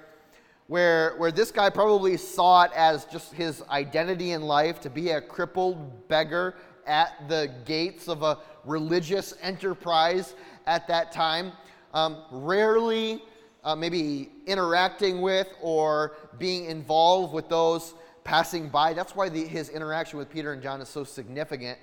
where, 0.68 1.16
where 1.18 1.32
this 1.32 1.52
guy 1.52 1.70
probably 1.70 2.18
saw 2.18 2.64
it 2.64 2.72
as 2.74 3.06
just 3.06 3.34
his 3.34 3.62
identity 3.70 4.32
in 4.32 4.42
life 4.42 4.80
to 4.82 4.90
be 4.90 5.10
a 5.10 5.22
crippled 5.22 6.08
beggar 6.08 6.56
at 6.88 7.28
the 7.28 7.52
gates 7.66 8.08
of 8.08 8.24
a 8.24 8.40
religious 8.64 9.34
enterprise 9.42 10.34
at 10.66 10.88
that 10.88 11.12
time, 11.12 11.52
um, 11.94 12.24
rarely 12.32 13.22
uh, 13.66 13.76
maybe 13.76 14.30
interacting 14.46 15.22
with 15.22 15.48
or 15.62 16.16
being 16.38 16.66
involved 16.66 17.34
with 17.34 17.50
those 17.50 17.96
passing 18.24 18.70
by. 18.70 18.94
That's 18.94 19.16
why 19.16 19.28
the, 19.28 19.44
his 19.44 19.70
interaction 19.70 20.18
with 20.20 20.30
Peter 20.30 20.54
and 20.54 20.62
John 20.62 20.80
is 20.80 20.88
so 20.88 21.04
significant, 21.04 21.78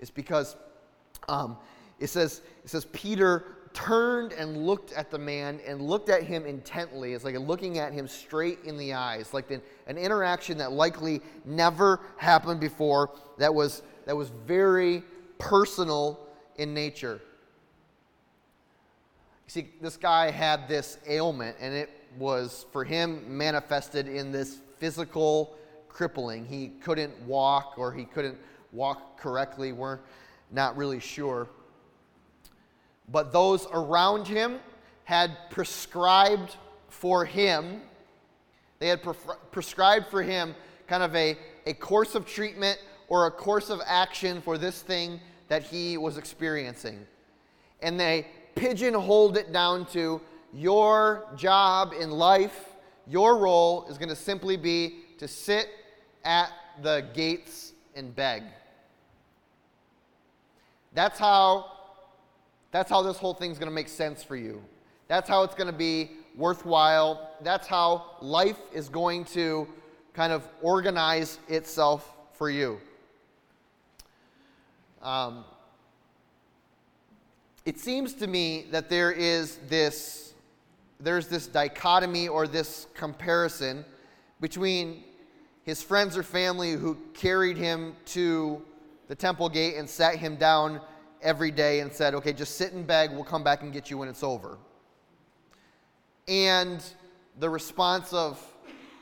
is 0.00 0.10
because 0.10 0.56
um, 1.28 1.56
it, 2.00 2.08
says, 2.08 2.40
it 2.64 2.70
says 2.70 2.86
Peter 2.86 3.44
turned 3.74 4.32
and 4.32 4.66
looked 4.66 4.92
at 4.92 5.10
the 5.10 5.18
man 5.18 5.60
and 5.66 5.82
looked 5.82 6.08
at 6.08 6.22
him 6.22 6.46
intently. 6.46 7.12
It's 7.12 7.24
like 7.24 7.38
looking 7.38 7.78
at 7.78 7.92
him 7.92 8.08
straight 8.08 8.60
in 8.64 8.78
the 8.78 8.94
eyes, 8.94 9.34
like 9.34 9.50
an, 9.50 9.60
an 9.86 9.98
interaction 9.98 10.56
that 10.58 10.72
likely 10.72 11.20
never 11.44 12.00
happened 12.16 12.60
before, 12.60 13.10
that 13.36 13.54
was, 13.54 13.82
that 14.06 14.16
was 14.16 14.30
very 14.46 15.02
personal 15.38 16.26
in 16.56 16.72
nature. 16.72 17.20
See, 19.48 19.70
this 19.80 19.96
guy 19.96 20.30
had 20.30 20.68
this 20.68 20.98
ailment, 21.08 21.56
and 21.58 21.72
it 21.74 21.88
was 22.18 22.66
for 22.70 22.84
him 22.84 23.24
manifested 23.38 24.06
in 24.06 24.30
this 24.30 24.58
physical 24.76 25.56
crippling. 25.88 26.44
He 26.44 26.68
couldn't 26.82 27.18
walk, 27.22 27.78
or 27.78 27.90
he 27.90 28.04
couldn't 28.04 28.36
walk 28.72 29.18
correctly. 29.18 29.72
We're 29.72 30.00
not 30.50 30.76
really 30.76 31.00
sure. 31.00 31.48
But 33.10 33.32
those 33.32 33.66
around 33.72 34.28
him 34.28 34.58
had 35.04 35.34
prescribed 35.48 36.56
for 36.90 37.24
him, 37.24 37.80
they 38.80 38.88
had 38.88 39.02
pre- 39.02 39.14
prescribed 39.50 40.08
for 40.08 40.22
him 40.22 40.54
kind 40.86 41.02
of 41.02 41.16
a, 41.16 41.38
a 41.64 41.72
course 41.72 42.14
of 42.14 42.26
treatment 42.26 42.78
or 43.08 43.24
a 43.26 43.30
course 43.30 43.70
of 43.70 43.80
action 43.86 44.42
for 44.42 44.58
this 44.58 44.82
thing 44.82 45.20
that 45.48 45.62
he 45.62 45.96
was 45.96 46.18
experiencing. 46.18 47.06
And 47.80 47.98
they 47.98 48.26
pigeonholed 48.58 49.36
it 49.36 49.52
down 49.52 49.86
to 49.86 50.20
your 50.52 51.26
job 51.36 51.92
in 51.98 52.10
life, 52.10 52.70
your 53.06 53.38
role 53.38 53.86
is 53.88 53.98
going 53.98 54.08
to 54.08 54.16
simply 54.16 54.56
be 54.56 55.00
to 55.18 55.28
sit 55.28 55.68
at 56.24 56.50
the 56.82 57.06
gates 57.14 57.72
and 57.94 58.14
beg. 58.14 58.42
That's 60.94 61.18
how 61.18 61.72
that's 62.70 62.90
how 62.90 63.02
this 63.02 63.16
whole 63.16 63.32
thing's 63.32 63.58
going 63.58 63.70
to 63.70 63.74
make 63.74 63.88
sense 63.88 64.22
for 64.22 64.36
you. 64.36 64.62
That's 65.06 65.28
how 65.28 65.42
it's 65.42 65.54
going 65.54 65.68
to 65.68 65.78
be 65.78 66.10
worthwhile. 66.36 67.30
That's 67.42 67.66
how 67.66 68.16
life 68.20 68.58
is 68.74 68.90
going 68.90 69.24
to 69.26 69.66
kind 70.12 70.32
of 70.32 70.46
organize 70.60 71.38
itself 71.48 72.12
for 72.34 72.50
you. 72.50 72.78
Um, 75.02 75.44
it 77.68 77.78
seems 77.78 78.14
to 78.14 78.26
me 78.26 78.64
that 78.70 78.88
there 78.88 79.12
is 79.12 79.58
this 79.68 80.32
there's 81.00 81.28
this 81.28 81.46
dichotomy 81.46 82.26
or 82.26 82.48
this 82.48 82.86
comparison 82.94 83.84
between 84.40 85.04
his 85.64 85.82
friends 85.82 86.16
or 86.16 86.22
family 86.22 86.72
who 86.72 86.96
carried 87.12 87.58
him 87.58 87.94
to 88.06 88.62
the 89.08 89.14
temple 89.14 89.50
gate 89.50 89.76
and 89.76 89.86
sat 89.86 90.16
him 90.16 90.36
down 90.36 90.80
every 91.20 91.50
day 91.50 91.80
and 91.80 91.92
said, 91.92 92.14
okay, 92.14 92.32
just 92.32 92.56
sit 92.56 92.72
and 92.72 92.86
beg, 92.86 93.10
we'll 93.10 93.22
come 93.22 93.44
back 93.44 93.60
and 93.60 93.70
get 93.70 93.90
you 93.90 93.98
when 93.98 94.08
it's 94.08 94.22
over. 94.22 94.56
And 96.26 96.82
the 97.38 97.50
response 97.50 98.14
of 98.14 98.42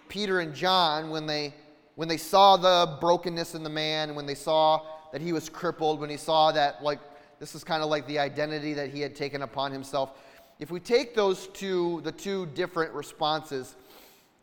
Peter 0.08 0.40
and 0.40 0.52
John 0.52 1.10
when 1.10 1.24
they 1.24 1.54
when 1.94 2.08
they 2.08 2.16
saw 2.16 2.56
the 2.56 2.98
brokenness 3.00 3.54
in 3.54 3.62
the 3.62 3.70
man, 3.70 4.16
when 4.16 4.26
they 4.26 4.34
saw 4.34 4.84
that 5.12 5.20
he 5.22 5.32
was 5.32 5.48
crippled, 5.48 6.00
when 6.00 6.10
he 6.10 6.16
saw 6.16 6.50
that 6.50 6.82
like 6.82 6.98
this 7.38 7.54
is 7.54 7.64
kind 7.64 7.82
of 7.82 7.90
like 7.90 8.06
the 8.06 8.18
identity 8.18 8.72
that 8.74 8.90
he 8.90 9.00
had 9.00 9.14
taken 9.14 9.42
upon 9.42 9.72
himself. 9.72 10.18
If 10.58 10.70
we 10.70 10.80
take 10.80 11.14
those 11.14 11.48
two, 11.48 12.00
the 12.02 12.12
two 12.12 12.46
different 12.54 12.92
responses, 12.94 13.76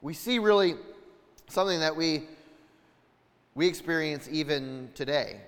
we 0.02 0.14
see 0.14 0.38
really 0.40 0.76
something 1.48 1.80
that 1.80 1.96
we, 1.96 2.24
we 3.56 3.68
experience 3.68 4.28
even 4.32 4.90
today. 4.94 5.42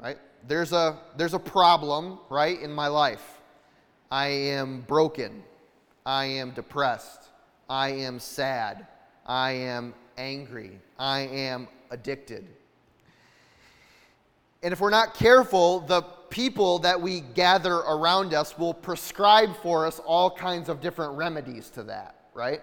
Right? 0.00 0.18
There's 0.46 0.72
a, 0.72 0.98
there's 1.16 1.34
a 1.34 1.38
problem, 1.38 2.18
right, 2.28 2.60
in 2.60 2.72
my 2.72 2.88
life. 2.88 3.40
I 4.10 4.26
am 4.26 4.82
broken. 4.82 5.42
I 6.06 6.26
am 6.26 6.50
depressed. 6.50 7.30
I 7.68 7.90
am 7.90 8.20
sad. 8.20 8.86
I 9.26 9.52
am 9.52 9.94
angry. 10.18 10.78
I 10.98 11.20
am 11.20 11.66
addicted. 11.90 12.46
And 14.62 14.72
if 14.72 14.80
we're 14.80 14.90
not 14.90 15.14
careful, 15.14 15.80
the 15.80 16.02
people 16.34 16.80
that 16.80 17.00
we 17.00 17.20
gather 17.20 17.76
around 17.76 18.34
us 18.34 18.58
will 18.58 18.74
prescribe 18.74 19.56
for 19.62 19.86
us 19.86 20.00
all 20.00 20.28
kinds 20.28 20.68
of 20.68 20.80
different 20.80 21.16
remedies 21.16 21.70
to 21.70 21.84
that, 21.84 22.16
right? 22.34 22.60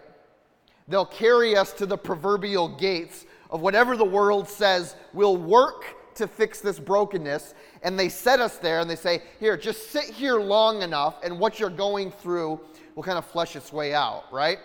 They'll 0.90 1.06
carry 1.06 1.56
us 1.56 1.72
to 1.74 1.86
the 1.86 1.98
proverbial 1.98 2.68
gates 2.68 3.26
of 3.50 3.62
whatever 3.62 3.96
the 3.96 4.04
world 4.04 4.50
says 4.50 4.98
will 5.14 5.38
work 5.38 5.86
to 6.16 6.28
fix 6.28 6.60
this 6.60 6.80
brokenness. 6.80 7.54
And 7.82 7.98
they 7.98 8.10
set 8.10 8.42
us 8.42 8.58
there 8.58 8.82
and 8.82 8.90
they 8.90 8.98
say, 8.98 9.24
Here, 9.40 9.56
just 9.56 9.90
sit 9.90 10.04
here 10.04 10.42
long 10.42 10.82
enough, 10.82 11.24
and 11.24 11.40
what 11.40 11.58
you're 11.58 11.70
going 11.70 12.12
through 12.12 12.60
will 12.96 13.04
kind 13.04 13.18
of 13.18 13.26
flush 13.26 13.56
its 13.56 13.72
way 13.72 13.94
out, 13.94 14.26
right? 14.34 14.58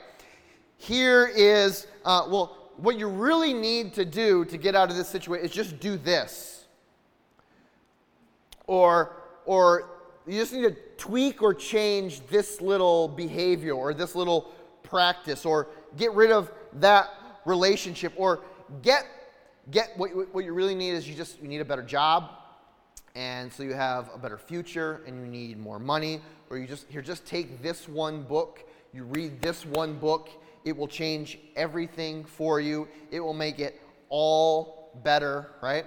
Here 0.79 1.31
is, 1.33 1.87
uh, 2.05 2.27
well, 2.29 2.73
what 2.77 2.99
you 2.99 3.07
really 3.07 3.55
need 3.55 3.95
to 3.95 4.05
do 4.05 4.45
to 4.47 4.59
get 4.59 4.75
out 4.75 4.91
of 4.91 4.97
this 4.97 5.09
situation 5.09 5.47
is 5.47 5.53
just 5.53 5.79
do 5.79 5.97
this 5.97 6.56
or, 8.67 9.17
or 9.45 9.91
you 10.27 10.41
just 10.41 10.53
need 10.53 10.63
to 10.63 10.77
tweak 10.97 11.43
or 11.43 11.55
change 11.55 12.27
this 12.27 12.61
little 12.61 13.09
behavior 13.09 13.73
or 13.73 13.95
this 13.95 14.15
little 14.15 14.53
practice 14.83 15.45
or 15.45 15.69
get 15.97 16.13
rid 16.13 16.31
of 16.31 16.51
that 16.75 17.09
relationship 17.45 18.13
or 18.17 18.41
get 18.83 19.07
get 19.71 19.91
what, 19.97 20.11
what 20.33 20.45
you 20.45 20.53
really 20.53 20.75
need 20.75 20.91
is 20.91 21.09
you 21.09 21.15
just 21.15 21.41
you 21.41 21.49
need 21.49 21.61
a 21.61 21.65
better 21.65 21.83
job. 21.83 22.31
And 23.15 23.51
so 23.51 23.63
you 23.63 23.73
have 23.73 24.11
a 24.15 24.19
better 24.19 24.37
future 24.37 25.01
and 25.07 25.19
you 25.19 25.27
need 25.27 25.59
more 25.59 25.79
money 25.79 26.21
or 26.51 26.59
you 26.59 26.67
just 26.67 26.87
here 26.89 27.03
just 27.03 27.25
take 27.25 27.63
this 27.63 27.89
one 27.89 28.23
book. 28.23 28.65
You 28.93 29.05
read 29.05 29.41
this 29.41 29.65
one 29.65 29.99
book. 29.99 30.29
It 30.65 30.77
will 30.77 30.89
change 30.89 31.39
everything 31.55 32.25
for 32.25 32.61
you. 32.61 32.89
It 33.11 33.21
will 33.21 33.35
make 33.35 33.59
it 33.59 33.81
all 34.09 34.91
better 35.05 35.53
right 35.63 35.85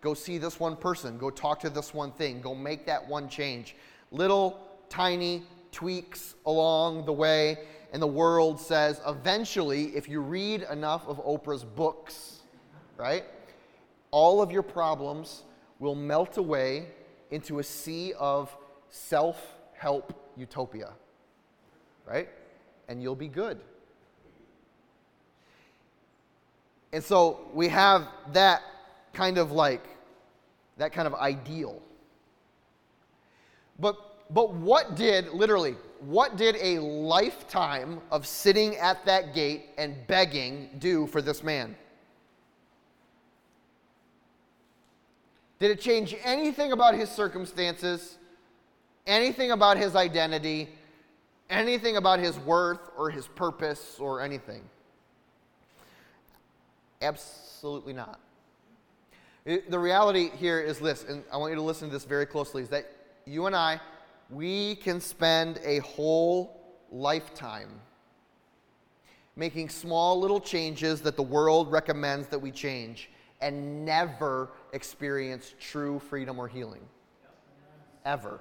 Go 0.00 0.14
see 0.14 0.38
this 0.38 0.60
one 0.60 0.76
person. 0.76 1.18
Go 1.18 1.30
talk 1.30 1.60
to 1.60 1.70
this 1.70 1.92
one 1.92 2.12
thing. 2.12 2.40
Go 2.40 2.54
make 2.54 2.86
that 2.86 3.06
one 3.06 3.28
change. 3.28 3.74
Little 4.10 4.60
tiny 4.88 5.42
tweaks 5.72 6.34
along 6.46 7.04
the 7.04 7.12
way. 7.12 7.58
And 7.92 8.02
the 8.02 8.06
world 8.06 8.60
says 8.60 9.00
eventually, 9.06 9.96
if 9.96 10.08
you 10.08 10.20
read 10.20 10.66
enough 10.70 11.06
of 11.08 11.24
Oprah's 11.24 11.64
books, 11.64 12.40
right, 12.96 13.24
all 14.10 14.42
of 14.42 14.52
your 14.52 14.62
problems 14.62 15.42
will 15.78 15.94
melt 15.94 16.36
away 16.36 16.86
into 17.30 17.58
a 17.58 17.62
sea 17.62 18.12
of 18.18 18.54
self 18.88 19.54
help 19.72 20.12
utopia, 20.36 20.92
right? 22.06 22.28
And 22.88 23.02
you'll 23.02 23.16
be 23.16 23.28
good. 23.28 23.60
And 26.92 27.04
so 27.04 27.48
we 27.52 27.68
have 27.68 28.08
that 28.32 28.62
kind 29.18 29.36
of 29.36 29.50
like 29.50 29.84
that 30.76 30.92
kind 30.92 31.08
of 31.08 31.14
ideal. 31.14 31.82
But 33.80 33.96
but 34.30 34.54
what 34.54 34.94
did 34.94 35.32
literally 35.32 35.74
what 35.98 36.36
did 36.36 36.54
a 36.60 36.78
lifetime 36.78 38.00
of 38.12 38.26
sitting 38.26 38.76
at 38.76 39.04
that 39.06 39.34
gate 39.34 39.66
and 39.76 39.96
begging 40.06 40.70
do 40.78 41.08
for 41.08 41.20
this 41.20 41.42
man? 41.42 41.74
Did 45.58 45.72
it 45.72 45.80
change 45.80 46.14
anything 46.22 46.70
about 46.70 46.94
his 46.94 47.10
circumstances? 47.10 48.18
Anything 49.04 49.50
about 49.50 49.76
his 49.76 49.96
identity? 49.96 50.68
Anything 51.50 51.96
about 51.96 52.20
his 52.20 52.38
worth 52.38 52.92
or 52.96 53.10
his 53.10 53.26
purpose 53.26 53.96
or 53.98 54.20
anything? 54.20 54.62
Absolutely 57.02 57.94
not. 57.94 58.20
It, 59.48 59.70
the 59.70 59.78
reality 59.78 60.28
here 60.36 60.60
is 60.60 60.78
this, 60.78 61.06
and 61.08 61.24
I 61.32 61.38
want 61.38 61.52
you 61.52 61.56
to 61.56 61.62
listen 61.62 61.88
to 61.88 61.94
this 61.94 62.04
very 62.04 62.26
closely, 62.26 62.60
is 62.60 62.68
that 62.68 62.92
you 63.24 63.46
and 63.46 63.56
I, 63.56 63.80
we 64.28 64.74
can 64.74 65.00
spend 65.00 65.58
a 65.64 65.78
whole 65.78 66.76
lifetime 66.92 67.70
making 69.36 69.70
small 69.70 70.20
little 70.20 70.38
changes 70.38 71.00
that 71.00 71.16
the 71.16 71.22
world 71.22 71.72
recommends 71.72 72.26
that 72.28 72.38
we 72.38 72.50
change 72.50 73.08
and 73.40 73.86
never 73.86 74.50
experience 74.74 75.54
true 75.58 75.98
freedom 75.98 76.38
or 76.38 76.46
healing. 76.46 76.82
Ever. 78.04 78.40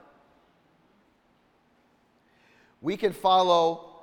We 2.81 2.97
can 2.97 3.13
follow 3.13 3.95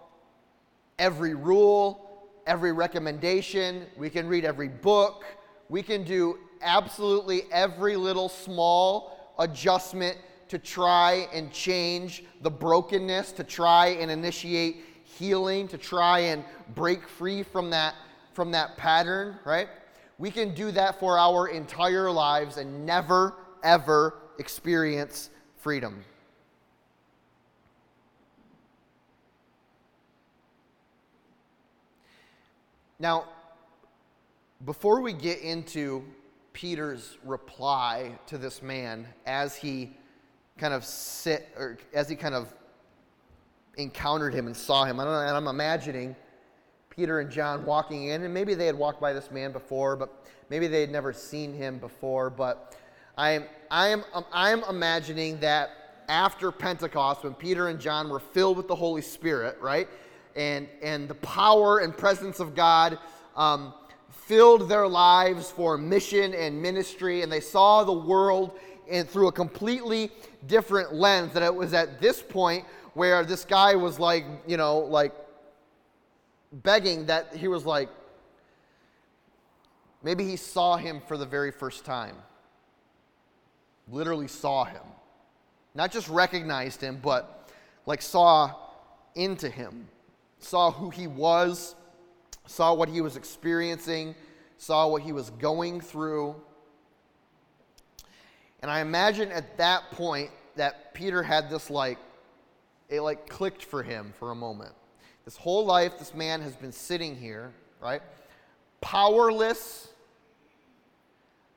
every 0.98 1.34
rule, 1.34 2.30
every 2.46 2.72
recommendation, 2.72 3.88
we 3.94 4.08
can 4.08 4.26
read 4.26 4.46
every 4.46 4.68
book, 4.68 5.26
we 5.68 5.82
can 5.82 6.02
do 6.02 6.38
absolutely 6.64 7.42
every 7.52 7.96
little 7.96 8.28
small 8.28 9.34
adjustment 9.38 10.16
to 10.48 10.58
try 10.58 11.28
and 11.32 11.52
change 11.52 12.24
the 12.42 12.50
brokenness, 12.50 13.32
to 13.32 13.44
try 13.44 13.88
and 13.88 14.10
initiate 14.10 14.84
healing, 15.04 15.68
to 15.68 15.78
try 15.78 16.20
and 16.20 16.44
break 16.74 17.08
free 17.08 17.42
from 17.42 17.70
that, 17.70 17.94
from 18.32 18.50
that 18.52 18.76
pattern, 18.76 19.36
right? 19.44 19.68
We 20.18 20.30
can 20.30 20.54
do 20.54 20.70
that 20.72 21.00
for 21.00 21.18
our 21.18 21.48
entire 21.48 22.10
lives 22.10 22.56
and 22.56 22.86
never, 22.86 23.34
ever 23.62 24.14
experience 24.38 25.30
freedom. 25.56 26.04
Now, 32.98 33.24
before 34.64 35.00
we 35.00 35.12
get 35.12 35.40
into 35.40 36.04
Peter's 36.54 37.18
reply 37.24 38.12
to 38.26 38.38
this 38.38 38.62
man 38.62 39.06
as 39.26 39.56
he 39.56 39.94
kind 40.56 40.72
of 40.72 40.84
sit 40.84 41.48
or 41.58 41.76
as 41.92 42.08
he 42.08 42.14
kind 42.16 42.34
of 42.34 42.48
encountered 43.76 44.32
him 44.32 44.46
and 44.46 44.56
saw 44.56 44.84
him, 44.84 45.00
I 45.00 45.04
don't 45.04 45.12
know, 45.12 45.20
and 45.20 45.36
I'm 45.36 45.48
imagining 45.48 46.14
Peter 46.90 47.18
and 47.18 47.28
John 47.28 47.66
walking 47.66 48.08
in, 48.08 48.22
and 48.22 48.32
maybe 48.32 48.54
they 48.54 48.66
had 48.66 48.78
walked 48.78 49.00
by 49.00 49.12
this 49.12 49.32
man 49.32 49.50
before, 49.50 49.96
but 49.96 50.24
maybe 50.48 50.68
they 50.68 50.80
had 50.80 50.92
never 50.92 51.12
seen 51.12 51.52
him 51.52 51.78
before. 51.78 52.30
But 52.30 52.76
I 53.18 53.32
am, 53.32 53.44
I 53.68 53.88
am, 53.88 54.04
I 54.32 54.50
am 54.50 54.62
imagining 54.70 55.40
that 55.40 55.70
after 56.08 56.52
Pentecost, 56.52 57.24
when 57.24 57.34
Peter 57.34 57.66
and 57.66 57.80
John 57.80 58.08
were 58.08 58.20
filled 58.20 58.56
with 58.56 58.68
the 58.68 58.76
Holy 58.76 59.02
Spirit, 59.02 59.58
right, 59.60 59.88
and 60.36 60.68
and 60.82 61.08
the 61.08 61.16
power 61.16 61.78
and 61.78 61.96
presence 61.96 62.38
of 62.38 62.54
God 62.54 62.98
um, 63.34 63.74
filled 64.26 64.68
their 64.68 64.88
lives 64.88 65.50
for 65.50 65.76
mission 65.76 66.34
and 66.34 66.60
ministry, 66.60 67.22
and 67.22 67.30
they 67.30 67.40
saw 67.40 67.84
the 67.84 67.92
world 67.92 68.58
in, 68.88 69.06
through 69.06 69.28
a 69.28 69.32
completely 69.32 70.10
different 70.46 70.94
lens. 70.94 71.32
That 71.32 71.42
it 71.42 71.54
was 71.54 71.74
at 71.74 72.00
this 72.00 72.22
point 72.22 72.64
where 72.94 73.24
this 73.24 73.44
guy 73.44 73.74
was 73.74 73.98
like, 73.98 74.24
you 74.46 74.56
know, 74.56 74.78
like 74.78 75.12
begging 76.52 77.06
that 77.06 77.34
he 77.34 77.48
was 77.48 77.66
like, 77.66 77.88
maybe 80.02 80.24
he 80.24 80.36
saw 80.36 80.76
him 80.76 81.02
for 81.06 81.16
the 81.16 81.26
very 81.26 81.50
first 81.50 81.84
time. 81.84 82.16
Literally 83.90 84.28
saw 84.28 84.64
him. 84.64 84.82
Not 85.74 85.90
just 85.90 86.08
recognized 86.08 86.80
him, 86.80 87.00
but 87.02 87.50
like 87.84 88.00
saw 88.00 88.54
into 89.14 89.50
him, 89.50 89.88
saw 90.38 90.70
who 90.70 90.90
he 90.90 91.06
was, 91.06 91.74
saw 92.46 92.74
what 92.74 92.88
he 92.88 93.00
was 93.00 93.16
experiencing, 93.16 94.14
saw 94.58 94.86
what 94.88 95.02
he 95.02 95.12
was 95.12 95.30
going 95.30 95.80
through. 95.80 96.34
And 98.60 98.70
I 98.70 98.80
imagine 98.80 99.30
at 99.30 99.58
that 99.58 99.90
point 99.90 100.30
that 100.56 100.94
Peter 100.94 101.22
had 101.22 101.50
this 101.50 101.70
like, 101.70 101.98
it 102.88 103.00
like 103.00 103.28
clicked 103.28 103.64
for 103.64 103.82
him 103.82 104.12
for 104.18 104.30
a 104.30 104.34
moment. 104.34 104.72
This 105.24 105.36
whole 105.36 105.64
life, 105.64 105.98
this 105.98 106.14
man 106.14 106.40
has 106.42 106.54
been 106.54 106.72
sitting 106.72 107.16
here, 107.16 107.52
right? 107.80 108.02
Powerless, 108.80 109.88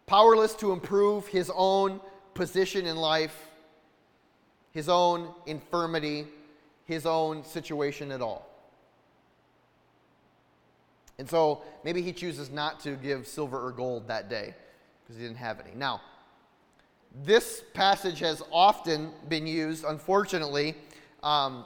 powerless 0.06 0.54
to 0.56 0.72
improve 0.72 1.28
his 1.28 1.52
own 1.54 2.00
position 2.34 2.86
in 2.86 2.96
life, 2.96 3.50
his 4.72 4.88
own 4.88 5.34
infirmity, 5.46 6.28
his 6.86 7.06
own 7.06 7.44
situation 7.44 8.12
at 8.12 8.22
all. 8.22 8.48
And 11.20 11.28
so 11.30 11.64
maybe 11.84 12.02
he 12.02 12.14
chooses 12.14 12.52
not 12.52 12.80
to 12.82 12.96
give 12.96 13.28
silver 13.28 13.66
or 13.66 13.72
gold 13.72 14.08
that 14.08 14.30
day 14.30 14.54
because 15.04 15.20
he 15.20 15.24
didn't 15.26 15.38
have 15.38 15.60
any. 15.60 15.72
Now, 15.76 16.02
this 17.24 17.64
passage 17.74 18.20
has 18.20 18.44
often 18.52 19.12
been 19.28 19.48
used, 19.48 19.84
unfortunately, 19.84 20.76
um, 21.24 21.66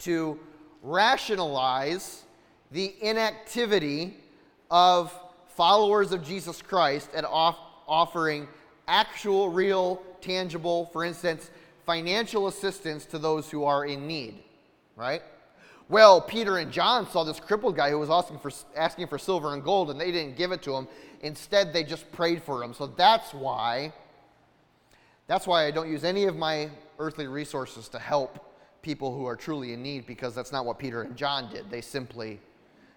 to 0.00 0.38
rationalize 0.82 2.22
the 2.70 2.94
inactivity 3.00 4.16
of 4.70 5.12
followers 5.48 6.12
of 6.12 6.24
Jesus 6.24 6.62
Christ 6.62 7.10
at 7.14 7.24
off- 7.24 7.58
offering 7.88 8.48
actual, 8.86 9.48
real, 9.48 10.02
tangible, 10.20 10.86
for 10.92 11.04
instance, 11.04 11.50
financial 11.84 12.46
assistance 12.46 13.04
to 13.06 13.18
those 13.18 13.50
who 13.50 13.64
are 13.64 13.84
in 13.84 14.06
need, 14.06 14.42
right? 14.96 15.22
Well, 15.92 16.22
Peter 16.22 16.56
and 16.56 16.72
John 16.72 17.06
saw 17.06 17.22
this 17.22 17.38
crippled 17.38 17.76
guy 17.76 17.90
who 17.90 17.98
was 17.98 18.08
asking 18.08 18.38
for, 18.38 18.50
asking 18.74 19.08
for 19.08 19.18
silver 19.18 19.52
and 19.52 19.62
gold, 19.62 19.90
and 19.90 20.00
they 20.00 20.10
didn't 20.10 20.38
give 20.38 20.50
it 20.50 20.62
to 20.62 20.74
him. 20.74 20.88
Instead, 21.20 21.74
they 21.74 21.84
just 21.84 22.10
prayed 22.12 22.42
for 22.42 22.64
him. 22.64 22.72
So 22.72 22.86
that's 22.86 23.34
why, 23.34 23.92
that's 25.26 25.46
why 25.46 25.66
I 25.66 25.70
don't 25.70 25.90
use 25.90 26.02
any 26.02 26.24
of 26.24 26.34
my 26.34 26.70
earthly 26.98 27.26
resources 27.26 27.90
to 27.90 27.98
help 27.98 28.56
people 28.80 29.14
who 29.14 29.26
are 29.26 29.36
truly 29.36 29.74
in 29.74 29.82
need 29.82 30.06
because 30.06 30.34
that's 30.34 30.50
not 30.50 30.64
what 30.64 30.78
Peter 30.78 31.02
and 31.02 31.14
John 31.14 31.52
did. 31.52 31.70
They 31.70 31.82
simply 31.82 32.40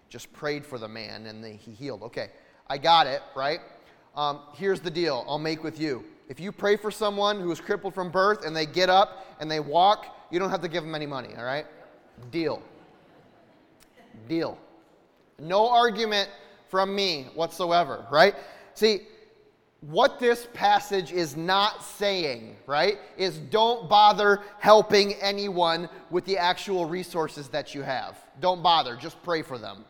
just 0.08 0.32
prayed 0.32 0.66
for 0.66 0.78
the 0.78 0.88
man 0.88 1.26
and 1.26 1.44
they, 1.44 1.58
he 1.58 1.72
healed. 1.72 2.02
Okay, 2.02 2.30
I 2.70 2.78
got 2.78 3.08
it, 3.08 3.22
right? 3.36 3.60
Um, 4.16 4.40
here's 4.54 4.80
the 4.80 4.90
deal 4.90 5.26
I'll 5.28 5.38
make 5.38 5.66
with 5.66 5.82
you. 5.82 6.06
If 6.30 6.40
you 6.40 6.54
pray 6.54 6.78
for 6.78 6.92
someone 6.92 7.42
who 7.42 7.52
is 7.52 7.60
crippled 7.60 7.94
from 7.94 8.10
birth 8.10 8.46
and 8.46 8.56
they 8.56 8.66
get 8.66 8.90
up 8.90 9.36
and 9.42 9.52
they 9.52 9.60
walk, 9.60 10.16
you 10.32 10.40
don't 10.40 10.50
have 10.50 10.62
to 10.62 10.70
give 10.70 10.86
them 10.86 10.96
any 10.96 11.06
money, 11.06 11.36
all 11.38 11.44
right? 11.44 11.66
Deal. 12.32 12.64
Deal. 14.28 14.58
No 15.40 15.70
argument 15.70 16.30
from 16.70 16.96
me 16.96 17.28
whatsoever, 17.34 18.06
right? 18.12 18.36
See, 18.74 19.02
what 19.82 20.20
this 20.20 20.48
passage 20.54 21.12
is 21.12 21.36
not 21.36 21.84
saying, 21.84 22.56
right, 22.66 22.98
is 23.18 23.38
don't 23.38 23.88
bother 23.88 24.42
helping 24.60 25.14
anyone 25.16 25.90
with 26.10 26.26
the 26.26 26.38
actual 26.38 26.86
resources 26.86 27.50
that 27.50 27.76
you 27.76 27.84
have. 27.84 28.18
Don't 28.40 28.64
bother, 28.64 28.96
just 28.96 29.22
pray 29.24 29.42
for 29.42 29.58
them. 29.58 29.86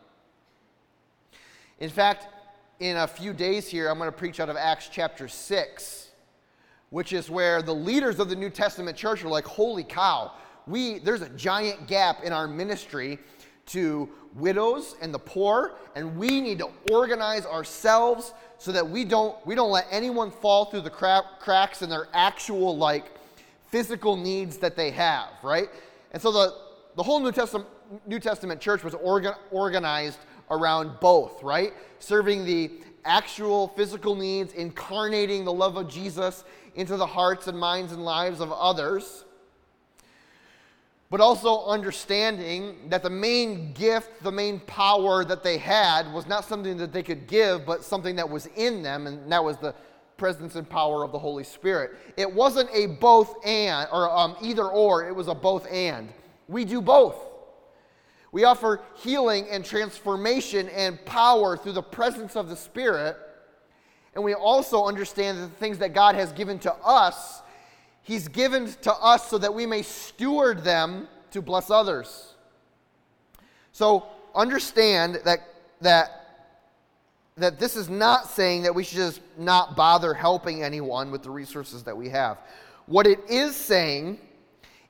In 1.80 1.88
fact, 1.88 2.28
in 2.78 2.98
a 2.98 3.06
few 3.06 3.32
days 3.32 3.68
here, 3.68 3.88
I'm 3.88 3.98
going 3.98 4.10
to 4.10 4.16
preach 4.16 4.38
out 4.38 4.50
of 4.50 4.56
Acts 4.56 4.90
chapter 4.92 5.28
6, 5.28 6.10
which 6.90 7.12
is 7.12 7.30
where 7.30 7.62
the 7.62 7.74
leaders 7.74 8.18
of 8.20 8.28
the 8.28 8.36
New 8.36 8.50
Testament 8.50 8.96
church 8.96 9.24
are 9.24 9.28
like, 9.28 9.46
holy 9.46 9.84
cow, 9.84 10.32
we, 10.66 10.98
there's 10.98 11.22
a 11.22 11.28
giant 11.30 11.86
gap 11.86 12.22
in 12.22 12.32
our 12.32 12.46
ministry 12.46 13.18
to 13.66 14.08
widows 14.34 14.94
and 15.00 15.12
the 15.12 15.18
poor, 15.18 15.72
and 15.94 16.16
we 16.16 16.40
need 16.40 16.58
to 16.58 16.68
organize 16.92 17.46
ourselves 17.46 18.32
so 18.58 18.72
that 18.72 18.88
we 18.88 19.04
don't 19.04 19.44
we 19.46 19.54
don't 19.54 19.70
let 19.70 19.86
anyone 19.90 20.30
fall 20.30 20.66
through 20.66 20.82
the 20.82 20.90
cra- 20.90 21.24
cracks 21.40 21.82
in 21.82 21.90
their 21.90 22.08
actual 22.12 22.76
like 22.76 23.12
physical 23.68 24.16
needs 24.16 24.56
that 24.58 24.76
they 24.76 24.90
have, 24.90 25.28
right? 25.42 25.68
And 26.12 26.22
so 26.22 26.30
the 26.30 26.54
the 26.96 27.02
whole 27.02 27.20
New 27.20 27.32
Testament 27.32 27.66
New 28.06 28.18
Testament 28.18 28.60
church 28.60 28.82
was 28.82 28.94
organ, 28.94 29.34
organized 29.50 30.18
around 30.50 30.98
both, 31.00 31.42
right? 31.42 31.72
Serving 31.98 32.44
the 32.44 32.70
actual 33.04 33.68
physical 33.68 34.14
needs, 34.14 34.52
incarnating 34.54 35.44
the 35.44 35.52
love 35.52 35.76
of 35.76 35.88
Jesus 35.88 36.44
into 36.74 36.96
the 36.96 37.06
hearts 37.06 37.46
and 37.46 37.58
minds 37.58 37.92
and 37.92 38.04
lives 38.04 38.40
of 38.40 38.52
others 38.52 39.24
but 41.10 41.20
also 41.20 41.64
understanding 41.66 42.74
that 42.88 43.02
the 43.02 43.10
main 43.10 43.72
gift, 43.72 44.22
the 44.22 44.32
main 44.32 44.58
power 44.60 45.24
that 45.24 45.42
they 45.42 45.58
had 45.58 46.12
was 46.12 46.26
not 46.26 46.44
something 46.44 46.76
that 46.76 46.92
they 46.92 47.02
could 47.02 47.26
give, 47.26 47.64
but 47.64 47.84
something 47.84 48.16
that 48.16 48.28
was 48.28 48.46
in 48.56 48.82
them, 48.82 49.06
and 49.06 49.30
that 49.30 49.42
was 49.42 49.56
the 49.58 49.74
presence 50.16 50.56
and 50.56 50.68
power 50.68 51.04
of 51.04 51.12
the 51.12 51.18
Holy 51.18 51.44
Spirit. 51.44 51.92
It 52.16 52.32
wasn't 52.32 52.68
a 52.72 52.86
both 52.86 53.36
and, 53.44 53.88
or 53.92 54.10
um, 54.10 54.36
either 54.42 54.66
or, 54.66 55.06
it 55.06 55.14
was 55.14 55.28
a 55.28 55.34
both 55.34 55.70
and. 55.70 56.08
We 56.48 56.64
do 56.64 56.80
both. 56.80 57.16
We 58.32 58.44
offer 58.44 58.82
healing 58.96 59.46
and 59.50 59.64
transformation 59.64 60.68
and 60.70 61.02
power 61.04 61.56
through 61.56 61.72
the 61.72 61.82
presence 61.82 62.34
of 62.36 62.48
the 62.48 62.56
Spirit. 62.56 63.16
And 64.14 64.24
we 64.24 64.34
also 64.34 64.84
understand 64.84 65.38
that 65.38 65.46
the 65.46 65.56
things 65.56 65.78
that 65.78 65.94
God 65.94 66.14
has 66.16 66.32
given 66.32 66.58
to 66.60 66.74
us 66.74 67.42
He's 68.06 68.28
given 68.28 68.72
to 68.82 68.94
us 68.94 69.28
so 69.28 69.36
that 69.38 69.52
we 69.52 69.66
may 69.66 69.82
steward 69.82 70.62
them 70.62 71.08
to 71.32 71.42
bless 71.42 71.70
others. 71.70 72.34
So 73.72 74.06
understand 74.32 75.18
that, 75.24 75.40
that, 75.80 76.08
that 77.36 77.58
this 77.58 77.74
is 77.74 77.88
not 77.88 78.30
saying 78.30 78.62
that 78.62 78.72
we 78.72 78.84
should 78.84 78.98
just 78.98 79.20
not 79.36 79.74
bother 79.74 80.14
helping 80.14 80.62
anyone 80.62 81.10
with 81.10 81.24
the 81.24 81.30
resources 81.30 81.82
that 81.82 81.96
we 81.96 82.08
have. 82.10 82.38
What 82.86 83.08
it 83.08 83.18
is 83.28 83.56
saying 83.56 84.20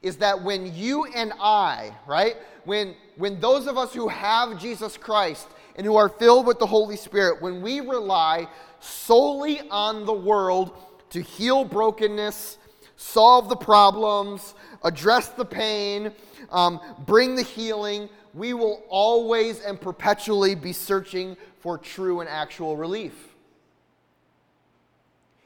is 0.03 0.19
that 0.19 0.43
when 0.43 0.77
you 0.77 1.07
and 1.07 1.33
I, 1.41 1.93
right, 2.07 2.37
when, 2.67 2.95
when 3.17 3.41
those 3.41 3.67
of 3.67 3.79
us 3.79 3.95
who 3.95 4.09
have 4.09 4.61
Jesus 4.61 4.99
Christ 4.99 5.49
and 5.77 5.87
who 5.87 5.97
are 5.97 6.11
filled 6.11 6.47
with 6.47 6.59
the 6.59 6.67
Holy 6.67 6.97
Spirit, 6.97 7.41
when 7.41 7.63
we 7.63 7.81
rely 7.81 8.47
solely 8.79 9.63
on 9.71 10.05
the 10.05 10.13
world 10.13 10.77
to 11.09 11.23
heal 11.23 11.65
brokenness, 11.65 12.59
solve 12.97 13.49
the 13.49 13.57
problems, 13.57 14.55
address 14.83 15.29
the 15.29 15.45
pain, 15.45 16.13
um, 16.51 16.81
bring 17.07 17.35
the 17.35 17.43
healing, 17.43 18.09
we 18.35 18.53
will 18.53 18.83
always 18.89 19.61
and 19.61 19.81
perpetually 19.81 20.55
be 20.55 20.73
searching 20.73 21.37
for 21.61 21.79
true 21.79 22.21
and 22.21 22.29
actual 22.29 22.77
relief. 22.77 23.15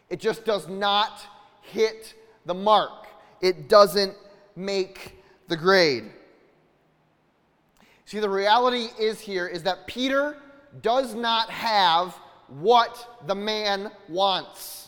It 0.09 0.19
just 0.19 0.45
does 0.45 0.69
not 0.69 1.21
hit 1.63 2.15
the 2.47 2.55
mark, 2.55 3.07
it 3.41 3.69
doesn't 3.69 4.17
make 4.57 5.23
the 5.49 5.57
grade. 5.57 6.11
See, 8.07 8.19
the 8.19 8.29
reality 8.29 8.89
is 8.99 9.21
here 9.21 9.47
is 9.47 9.63
that 9.63 9.87
Peter 9.87 10.37
does 10.83 11.15
not 11.15 11.49
have 11.49 12.13
what 12.49 13.23
the 13.29 13.37
man 13.37 13.93
wants. 14.09 14.80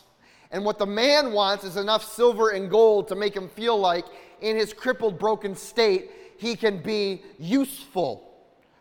And 0.52 0.64
what 0.64 0.78
the 0.78 0.86
man 0.86 1.32
wants 1.32 1.64
is 1.64 1.76
enough 1.76 2.04
silver 2.04 2.50
and 2.50 2.70
gold 2.70 3.08
to 3.08 3.16
make 3.16 3.34
him 3.34 3.48
feel 3.48 3.78
like, 3.78 4.04
in 4.42 4.56
his 4.56 4.72
crippled, 4.72 5.18
broken 5.18 5.56
state, 5.56 6.10
he 6.36 6.54
can 6.54 6.82
be 6.82 7.22
useful 7.38 8.30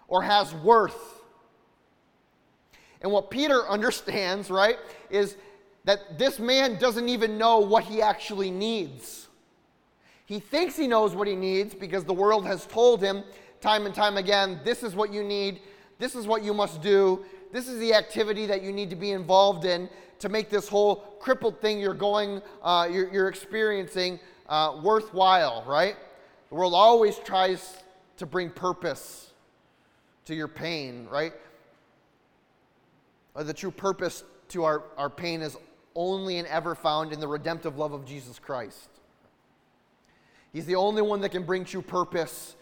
or 0.07 0.21
has 0.21 0.53
worth. 0.53 1.21
And 3.01 3.11
what 3.11 3.31
Peter 3.31 3.65
understands, 3.69 4.51
right, 4.51 4.77
is 5.09 5.37
that 5.85 6.19
this 6.19 6.39
man 6.39 6.77
doesn't 6.77 7.07
even 7.07 7.37
know 7.37 7.59
what 7.59 7.85
he 7.85 8.01
actually 8.01 8.51
needs. 8.51 9.27
He 10.25 10.39
thinks 10.39 10.75
he 10.75 10.87
knows 10.87 11.15
what 11.15 11.27
he 11.27 11.35
needs 11.35 11.73
because 11.73 12.03
the 12.03 12.13
world 12.13 12.45
has 12.45 12.65
told 12.65 13.01
him 13.01 13.23
time 13.59 13.85
and 13.85 13.93
time 13.93 14.17
again 14.17 14.59
this 14.63 14.81
is 14.83 14.95
what 14.95 15.11
you 15.11 15.23
need, 15.23 15.61
this 15.99 16.15
is 16.15 16.25
what 16.25 16.43
you 16.43 16.53
must 16.53 16.81
do, 16.81 17.25
this 17.51 17.67
is 17.67 17.79
the 17.79 17.93
activity 17.93 18.45
that 18.45 18.61
you 18.61 18.71
need 18.71 18.89
to 18.89 18.95
be 18.95 19.11
involved 19.11 19.65
in 19.65 19.89
to 20.21 20.29
make 20.29 20.49
this 20.49 20.67
whole 20.67 20.97
crippled 21.19 21.59
thing 21.61 21.79
you're 21.79 21.93
going, 21.93 22.41
uh, 22.63 22.87
you're, 22.89 23.11
you're, 23.11 23.27
experiencing 23.27 24.19
uh, 24.47 24.79
worthwhile, 24.83 25.63
right? 25.67 25.95
The 26.49 26.55
world 26.55 26.73
always 26.75 27.17
tries 27.17 27.77
to 28.17 28.27
bring 28.27 28.51
purpose 28.51 29.31
to 30.25 30.35
your 30.35 30.47
pain, 30.47 31.07
right? 31.11 31.33
Or 33.33 33.43
the 33.43 33.53
true 33.53 33.71
purpose 33.71 34.23
to 34.49 34.63
our, 34.63 34.83
our 34.95 35.09
pain 35.09 35.41
is 35.41 35.57
only 35.95 36.37
and 36.37 36.47
ever 36.47 36.75
found 36.75 37.13
in 37.13 37.19
the 37.19 37.27
redemptive 37.27 37.77
love 37.77 37.91
of 37.91 38.05
Jesus 38.05 38.37
Christ. 38.37 38.89
He's 40.53 40.67
the 40.67 40.75
only 40.75 41.01
one 41.01 41.21
that 41.21 41.29
can 41.29 41.43
bring 41.43 41.65
true 41.65 41.81
purpose 41.81 42.55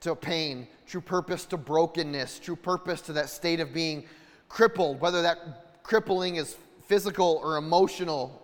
to 0.00 0.14
pain, 0.14 0.66
true 0.86 1.00
purpose 1.02 1.44
to 1.46 1.58
brokenness, 1.58 2.38
true 2.38 2.56
purpose 2.56 3.02
to 3.02 3.12
that 3.12 3.28
state 3.28 3.60
of 3.60 3.74
being 3.74 4.04
crippled, 4.48 5.00
whether 5.00 5.20
that 5.22 5.82
crippling 5.82 6.36
is 6.36 6.56
physical 6.86 7.40
or 7.42 7.56
emotional, 7.56 8.42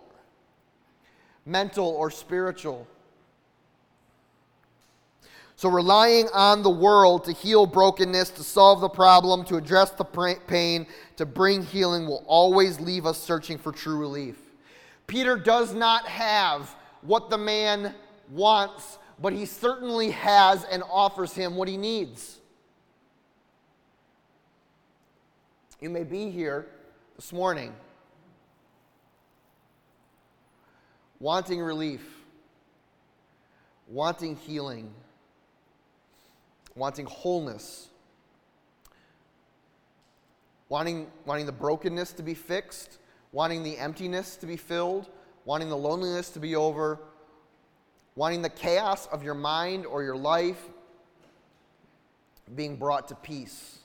mental 1.45 1.87
or 1.87 2.11
spiritual. 2.11 2.87
So, 5.55 5.67
relying 5.67 6.29
on 6.33 6.63
the 6.63 6.69
world 6.69 7.25
to 7.25 7.33
heal 7.33 7.65
brokenness, 7.65 8.29
to 8.31 8.43
solve 8.43 8.79
the 8.79 8.87
problem, 8.87 9.43
to 9.45 9.57
address 9.57 9.91
the 9.91 10.05
pain, 10.05 10.87
to 11.17 11.25
bring 11.25 11.63
healing 11.63 12.05
will 12.07 12.23
always 12.27 12.79
leave 12.79 13.05
us 13.05 13.17
searching 13.17 13.57
for 13.57 13.73
true 13.73 13.97
relief. 13.97 14.37
Peter 15.05 15.35
does 15.35 15.73
not 15.73 16.07
have 16.07 16.73
what 17.01 17.29
the 17.29 17.37
man 17.37 17.93
wants, 18.29 18.99
but 19.21 19.33
he 19.33 19.45
certainly 19.45 20.11
has 20.11 20.63
and 20.65 20.81
offers 20.89 21.33
him 21.33 21.57
what 21.57 21.67
he 21.67 21.75
needs. 21.75 22.37
You 25.81 25.89
may 25.89 26.03
be 26.03 26.29
here 26.29 26.67
this 27.15 27.33
morning 27.33 27.73
wanting 31.19 31.59
relief, 31.61 32.01
wanting 33.87 34.35
healing. 34.35 34.93
Wanting 36.75 37.07
wholeness, 37.07 37.89
wanting, 40.69 41.07
wanting 41.25 41.45
the 41.45 41.51
brokenness 41.51 42.13
to 42.13 42.23
be 42.23 42.33
fixed, 42.33 42.99
wanting 43.33 43.63
the 43.63 43.77
emptiness 43.77 44.37
to 44.37 44.45
be 44.45 44.55
filled, 44.55 45.09
wanting 45.43 45.67
the 45.67 45.75
loneliness 45.75 46.29
to 46.29 46.39
be 46.39 46.55
over, 46.55 46.99
wanting 48.15 48.41
the 48.41 48.49
chaos 48.49 49.07
of 49.07 49.23
your 49.23 49.33
mind 49.33 49.85
or 49.87 50.03
your 50.03 50.15
life 50.15 50.61
being 52.55 52.77
brought 52.77 53.09
to 53.09 53.15
peace. 53.15 53.79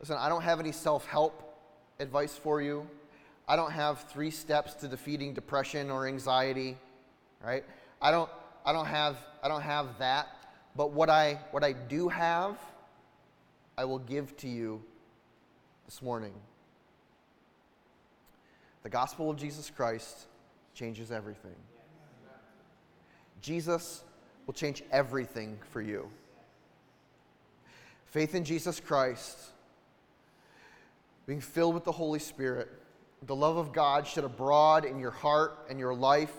Listen, 0.00 0.16
I 0.18 0.28
don't 0.28 0.42
have 0.42 0.60
any 0.60 0.72
self 0.72 1.06
help 1.06 1.56
advice 1.98 2.36
for 2.36 2.60
you. 2.60 2.86
I 3.46 3.56
don't 3.56 3.72
have 3.72 4.00
three 4.04 4.30
steps 4.30 4.74
to 4.74 4.88
defeating 4.88 5.34
depression 5.34 5.90
or 5.90 6.06
anxiety, 6.06 6.78
right? 7.44 7.64
I 8.00 8.10
don't, 8.10 8.30
I 8.64 8.72
don't 8.72 8.86
have 8.86 9.16
I 9.42 9.48
don't 9.48 9.62
have 9.62 9.98
that, 9.98 10.28
but 10.74 10.92
what 10.92 11.10
I 11.10 11.38
what 11.50 11.62
I 11.62 11.72
do 11.72 12.08
have 12.08 12.58
I 13.76 13.84
will 13.84 13.98
give 13.98 14.36
to 14.38 14.48
you 14.48 14.82
this 15.84 16.00
morning. 16.00 16.32
The 18.82 18.88
gospel 18.88 19.30
of 19.30 19.36
Jesus 19.36 19.70
Christ 19.70 20.26
changes 20.74 21.10
everything. 21.10 21.56
Jesus 23.40 24.04
will 24.46 24.54
change 24.54 24.82
everything 24.90 25.58
for 25.70 25.82
you. 25.82 26.08
Faith 28.06 28.34
in 28.34 28.44
Jesus 28.44 28.80
Christ, 28.80 29.38
being 31.26 31.40
filled 31.40 31.74
with 31.74 31.84
the 31.84 31.92
Holy 31.92 32.18
Spirit, 32.18 32.70
the 33.26 33.34
love 33.34 33.56
of 33.56 33.72
God 33.72 34.06
shed 34.06 34.24
abroad 34.24 34.84
in 34.84 34.98
your 34.98 35.10
heart 35.10 35.58
and 35.68 35.78
your 35.78 35.94
life 35.94 36.32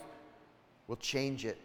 will 0.87 0.97
change 0.97 1.45
it. 1.45 1.57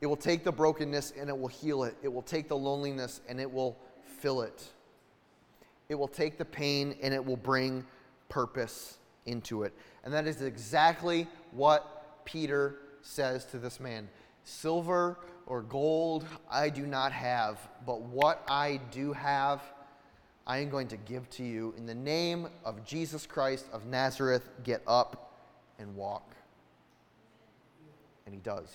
It 0.00 0.06
will 0.06 0.16
take 0.16 0.44
the 0.44 0.52
brokenness 0.52 1.12
and 1.18 1.28
it 1.28 1.38
will 1.38 1.48
heal 1.48 1.84
it. 1.84 1.96
It 2.02 2.12
will 2.12 2.22
take 2.22 2.48
the 2.48 2.56
loneliness 2.56 3.20
and 3.28 3.40
it 3.40 3.50
will 3.50 3.76
fill 4.20 4.42
it. 4.42 4.64
It 5.88 5.96
will 5.96 6.08
take 6.08 6.38
the 6.38 6.44
pain 6.44 6.96
and 7.02 7.12
it 7.12 7.24
will 7.24 7.36
bring 7.36 7.84
purpose 8.28 8.98
into 9.26 9.64
it. 9.64 9.72
And 10.04 10.12
that 10.14 10.26
is 10.26 10.42
exactly 10.42 11.26
what 11.52 12.24
Peter 12.24 12.76
says 13.02 13.44
to 13.46 13.58
this 13.58 13.80
man 13.80 14.08
Silver 14.44 15.18
or 15.46 15.62
gold 15.62 16.24
I 16.50 16.70
do 16.70 16.86
not 16.86 17.12
have, 17.12 17.58
but 17.84 18.02
what 18.02 18.44
I 18.48 18.80
do 18.90 19.12
have, 19.12 19.62
I 20.48 20.58
am 20.58 20.70
going 20.70 20.88
to 20.88 20.96
give 20.96 21.28
to 21.30 21.44
you. 21.44 21.74
In 21.76 21.84
the 21.84 21.94
name 21.94 22.48
of 22.64 22.82
Jesus 22.82 23.26
Christ 23.26 23.66
of 23.70 23.84
Nazareth, 23.84 24.48
get 24.64 24.82
up 24.86 25.34
and 25.78 25.94
walk. 25.94 26.34
And 28.24 28.34
he 28.34 28.40
does. 28.40 28.74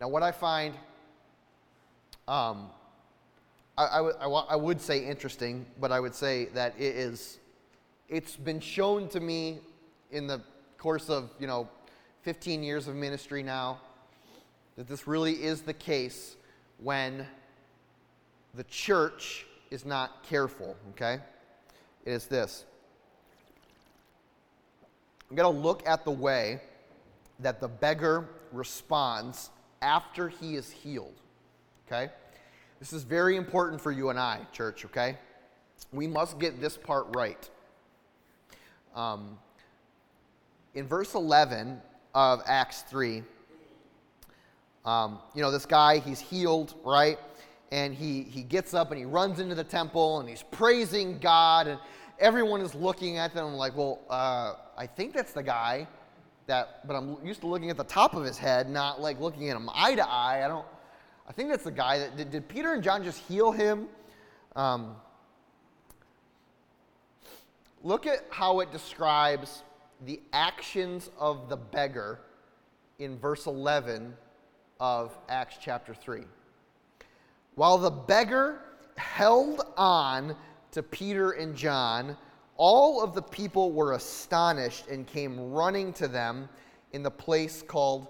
Now, 0.00 0.08
what 0.08 0.24
I 0.24 0.32
find, 0.32 0.74
um, 2.26 2.68
I, 3.78 3.86
I, 3.86 3.96
w- 3.98 4.16
I, 4.18 4.24
w- 4.24 4.44
I 4.50 4.56
would 4.56 4.80
say 4.80 5.06
interesting, 5.06 5.64
but 5.80 5.92
I 5.92 6.00
would 6.00 6.16
say 6.16 6.46
that 6.46 6.74
it 6.76 6.96
is, 6.96 7.38
it's 8.08 8.34
been 8.34 8.58
shown 8.58 9.08
to 9.10 9.20
me 9.20 9.60
in 10.10 10.26
the 10.26 10.42
course 10.78 11.08
of, 11.08 11.30
you 11.38 11.46
know, 11.46 11.68
15 12.22 12.64
years 12.64 12.88
of 12.88 12.96
ministry 12.96 13.42
now, 13.42 13.78
that 14.76 14.88
this 14.88 15.06
really 15.06 15.32
is 15.32 15.62
the 15.62 15.74
case 15.74 16.36
when 16.78 17.26
the 18.54 18.64
church 18.64 19.46
is 19.70 19.84
not 19.84 20.22
careful, 20.22 20.76
okay? 20.90 21.20
It 22.04 22.12
is 22.12 22.26
this. 22.26 22.64
I'm 25.30 25.36
going 25.36 25.52
to 25.52 25.60
look 25.60 25.86
at 25.86 26.04
the 26.04 26.10
way 26.10 26.60
that 27.40 27.60
the 27.60 27.68
beggar 27.68 28.28
responds 28.52 29.50
after 29.82 30.28
he 30.28 30.54
is 30.54 30.70
healed. 30.70 31.20
Okay? 31.86 32.10
This 32.78 32.92
is 32.92 33.02
very 33.02 33.36
important 33.36 33.80
for 33.80 33.90
you 33.92 34.10
and 34.10 34.18
I, 34.18 34.40
church, 34.52 34.84
okay? 34.84 35.18
We 35.92 36.06
must 36.06 36.38
get 36.38 36.60
this 36.60 36.76
part 36.76 37.06
right. 37.14 37.50
Um, 38.94 39.38
in 40.74 40.86
verse 40.86 41.14
11 41.14 41.80
of 42.14 42.42
Acts 42.46 42.82
3, 42.82 43.22
um, 44.84 45.18
you 45.34 45.42
know, 45.42 45.50
this 45.50 45.66
guy, 45.66 45.98
he's 45.98 46.20
healed, 46.20 46.74
right? 46.84 47.18
And 47.72 47.94
he, 47.94 48.22
he 48.22 48.42
gets 48.42 48.74
up 48.74 48.90
and 48.90 48.98
he 48.98 49.04
runs 49.04 49.40
into 49.40 49.54
the 49.54 49.64
temple 49.64 50.20
and 50.20 50.28
he's 50.28 50.44
praising 50.50 51.18
God, 51.18 51.66
and 51.66 51.78
everyone 52.18 52.60
is 52.60 52.74
looking 52.74 53.16
at 53.16 53.34
them 53.34 53.54
like, 53.54 53.76
well, 53.76 54.00
uh, 54.10 54.54
I 54.76 54.86
think 54.86 55.14
that's 55.14 55.32
the 55.32 55.42
guy 55.42 55.86
that, 56.46 56.86
but 56.86 56.94
I'm 56.94 57.16
used 57.24 57.40
to 57.40 57.46
looking 57.46 57.70
at 57.70 57.76
the 57.76 57.84
top 57.84 58.14
of 58.14 58.24
his 58.24 58.36
head, 58.36 58.68
not 58.68 59.00
like 59.00 59.18
looking 59.20 59.48
at 59.48 59.56
him 59.56 59.70
eye 59.72 59.94
to 59.94 60.08
eye. 60.08 60.44
I 60.44 60.48
don't, 60.48 60.66
I 61.26 61.32
think 61.32 61.48
that's 61.48 61.64
the 61.64 61.70
guy 61.70 61.98
that, 61.98 62.16
did, 62.16 62.30
did 62.30 62.48
Peter 62.48 62.74
and 62.74 62.82
John 62.82 63.02
just 63.02 63.18
heal 63.20 63.50
him? 63.50 63.88
Um, 64.54 64.96
look 67.82 68.06
at 68.06 68.26
how 68.30 68.60
it 68.60 68.70
describes 68.70 69.62
the 70.04 70.20
actions 70.32 71.10
of 71.18 71.48
the 71.48 71.56
beggar 71.56 72.20
in 72.98 73.18
verse 73.18 73.46
11 73.46 74.14
of 74.84 75.16
Acts 75.30 75.56
chapter 75.58 75.94
3. 75.94 76.24
While 77.54 77.78
the 77.78 77.90
beggar 77.90 78.60
held 78.98 79.62
on 79.78 80.36
to 80.72 80.82
Peter 80.82 81.30
and 81.30 81.56
John, 81.56 82.18
all 82.58 83.02
of 83.02 83.14
the 83.14 83.22
people 83.22 83.72
were 83.72 83.94
astonished 83.94 84.88
and 84.88 85.06
came 85.06 85.52
running 85.52 85.94
to 85.94 86.06
them 86.06 86.50
in 86.92 87.02
the 87.02 87.10
place 87.10 87.62
called 87.62 88.08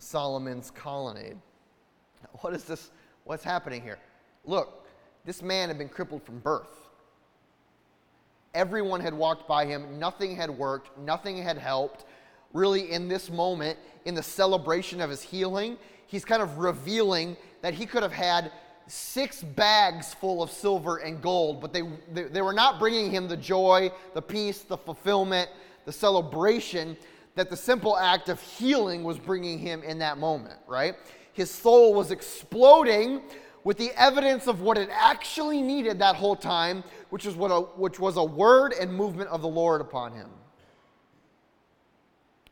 Solomon's 0.00 0.70
colonnade. 0.70 1.38
What 2.42 2.52
is 2.52 2.64
this? 2.64 2.90
What's 3.24 3.42
happening 3.42 3.80
here? 3.80 3.98
Look, 4.44 4.86
this 5.24 5.40
man 5.40 5.68
had 5.68 5.78
been 5.78 5.88
crippled 5.88 6.22
from 6.24 6.40
birth. 6.40 6.90
Everyone 8.52 9.00
had 9.00 9.14
walked 9.14 9.48
by 9.48 9.64
him, 9.64 9.98
nothing 9.98 10.36
had 10.36 10.50
worked, 10.50 10.98
nothing 10.98 11.38
had 11.38 11.56
helped. 11.56 12.04
Really, 12.52 12.92
in 12.92 13.08
this 13.08 13.30
moment, 13.30 13.78
in 14.04 14.14
the 14.14 14.22
celebration 14.22 15.00
of 15.00 15.08
his 15.08 15.22
healing, 15.22 15.78
he's 16.12 16.26
kind 16.26 16.42
of 16.42 16.58
revealing 16.58 17.38
that 17.62 17.72
he 17.72 17.86
could 17.86 18.02
have 18.02 18.12
had 18.12 18.52
six 18.86 19.42
bags 19.42 20.12
full 20.12 20.42
of 20.42 20.50
silver 20.50 20.98
and 20.98 21.22
gold, 21.22 21.58
but 21.58 21.72
they, 21.72 21.82
they, 22.12 22.24
they, 22.24 22.42
were 22.42 22.52
not 22.52 22.78
bringing 22.78 23.10
him 23.10 23.26
the 23.26 23.36
joy, 23.36 23.90
the 24.12 24.20
peace, 24.20 24.60
the 24.60 24.76
fulfillment, 24.76 25.48
the 25.86 25.92
celebration 25.92 26.98
that 27.34 27.48
the 27.48 27.56
simple 27.56 27.96
act 27.96 28.28
of 28.28 28.38
healing 28.42 29.02
was 29.02 29.18
bringing 29.18 29.58
him 29.58 29.82
in 29.82 29.98
that 30.00 30.18
moment, 30.18 30.58
right? 30.68 30.96
His 31.32 31.50
soul 31.50 31.94
was 31.94 32.10
exploding 32.10 33.22
with 33.64 33.78
the 33.78 33.90
evidence 33.96 34.46
of 34.46 34.60
what 34.60 34.76
it 34.76 34.90
actually 34.92 35.62
needed 35.62 35.98
that 36.00 36.14
whole 36.14 36.36
time, 36.36 36.84
which 37.08 37.24
was, 37.24 37.36
what 37.36 37.50
a, 37.50 37.60
which 37.60 37.98
was 37.98 38.18
a 38.18 38.24
word 38.24 38.74
and 38.78 38.92
movement 38.92 39.30
of 39.30 39.40
the 39.40 39.48
Lord 39.48 39.80
upon 39.80 40.12
him. 40.12 40.28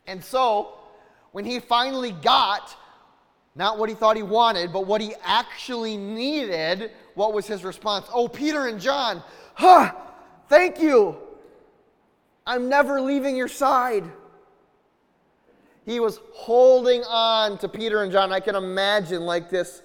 And 0.06 0.24
so, 0.24 0.78
when 1.32 1.44
he 1.44 1.60
finally 1.60 2.12
got 2.12 2.74
not 3.60 3.76
what 3.76 3.90
he 3.90 3.94
thought 3.94 4.16
he 4.16 4.22
wanted, 4.22 4.72
but 4.72 4.86
what 4.86 5.02
he 5.02 5.12
actually 5.22 5.94
needed, 5.98 6.92
what 7.14 7.34
was 7.34 7.46
his 7.46 7.62
response? 7.62 8.06
Oh, 8.10 8.26
Peter 8.26 8.68
and 8.68 8.80
John, 8.80 9.22
huh, 9.52 9.92
thank 10.48 10.80
you. 10.80 11.18
I'm 12.46 12.70
never 12.70 13.02
leaving 13.02 13.36
your 13.36 13.48
side. 13.48 14.04
He 15.84 16.00
was 16.00 16.20
holding 16.32 17.04
on 17.04 17.58
to 17.58 17.68
Peter 17.68 18.02
and 18.02 18.10
John. 18.10 18.32
I 18.32 18.40
can 18.40 18.56
imagine 18.56 19.26
like 19.26 19.50
this 19.50 19.82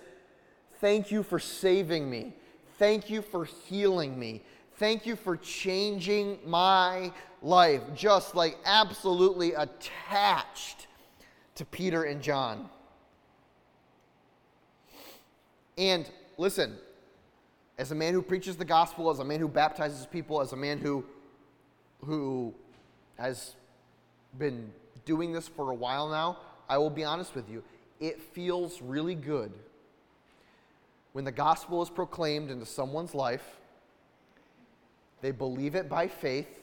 Thank 0.80 1.12
you 1.12 1.22
for 1.22 1.38
saving 1.38 2.10
me. 2.10 2.34
Thank 2.80 3.10
you 3.10 3.22
for 3.22 3.44
healing 3.44 4.18
me. 4.18 4.42
Thank 4.78 5.06
you 5.06 5.18
for 5.18 5.36
changing 5.36 6.40
my 6.46 7.12
life. 7.42 7.82
Just 7.94 8.36
like 8.36 8.58
absolutely 8.64 9.54
attached 9.54 10.88
to 11.56 11.66
Peter 11.66 12.04
and 12.04 12.22
John. 12.22 12.70
And 15.78 16.10
listen, 16.38 16.78
as 17.78 17.92
a 17.92 17.96
man 17.96 18.14
who 18.14 18.22
preaches 18.22 18.56
the 18.56 18.66
gospel, 18.66 19.10
as 19.10 19.20
a 19.20 19.26
man 19.26 19.40
who 19.40 19.48
baptizes 19.48 20.06
people, 20.06 20.42
as 20.42 20.54
a 20.54 20.58
man 20.58 20.80
who, 20.80 21.06
who 22.04 22.54
has 23.18 23.56
been 24.38 24.72
doing 25.06 25.32
this 25.32 25.48
for 25.48 25.72
a 25.72 25.76
while 25.76 26.10
now, 26.10 26.38
I 26.70 26.78
will 26.78 26.90
be 26.90 27.04
honest 27.04 27.36
with 27.36 27.50
you, 27.50 27.64
it 28.00 28.22
feels 28.22 28.82
really 28.82 29.16
good 29.16 29.52
when 31.16 31.24
the 31.24 31.32
gospel 31.32 31.82
is 31.82 31.90
proclaimed 31.90 32.52
into 32.52 32.66
someone's 32.66 33.16
life, 33.16 33.56
they 35.22 35.32
believe 35.32 35.74
it 35.74 35.88
by 35.88 36.10
faith, 36.10 36.60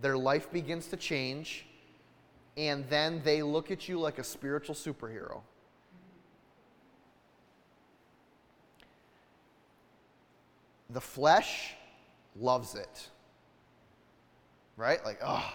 their 0.00 0.16
life 0.16 0.50
begins 0.50 0.86
to 0.86 0.96
change, 0.96 1.66
and 2.56 2.88
then 2.88 3.20
they 3.24 3.42
look 3.42 3.70
at 3.70 3.90
you 3.90 4.00
like 4.00 4.18
a 4.18 4.24
spiritual 4.24 4.74
superhero. 4.74 5.42
The 10.92 11.00
flesh 11.00 11.74
loves 12.38 12.74
it. 12.74 13.08
Right? 14.76 15.04
Like, 15.04 15.20
oh, 15.24 15.52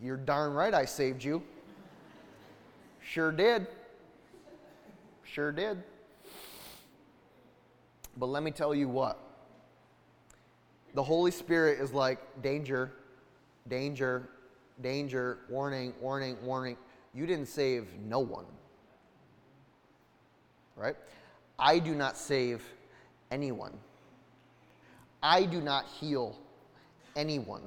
you're 0.00 0.16
darn 0.16 0.52
right 0.52 0.72
I 0.72 0.84
saved 0.84 1.22
you. 1.22 1.42
Sure 3.02 3.32
did. 3.32 3.66
Sure 5.24 5.52
did. 5.52 5.82
But 8.16 8.26
let 8.26 8.42
me 8.42 8.50
tell 8.50 8.74
you 8.74 8.88
what 8.88 9.18
the 10.94 11.02
Holy 11.02 11.30
Spirit 11.30 11.80
is 11.80 11.92
like 11.92 12.18
danger, 12.42 12.92
danger, 13.68 14.28
danger, 14.82 15.38
warning, 15.48 15.92
warning, 16.00 16.36
warning. 16.42 16.76
You 17.14 17.26
didn't 17.26 17.46
save 17.46 17.86
no 18.04 18.18
one. 18.18 18.44
Right? 20.76 20.96
I 21.58 21.78
do 21.78 21.94
not 21.94 22.16
save 22.16 22.62
anyone. 23.30 23.72
I 25.22 25.44
do 25.44 25.60
not 25.60 25.86
heal 26.00 26.38
anyone. 27.16 27.62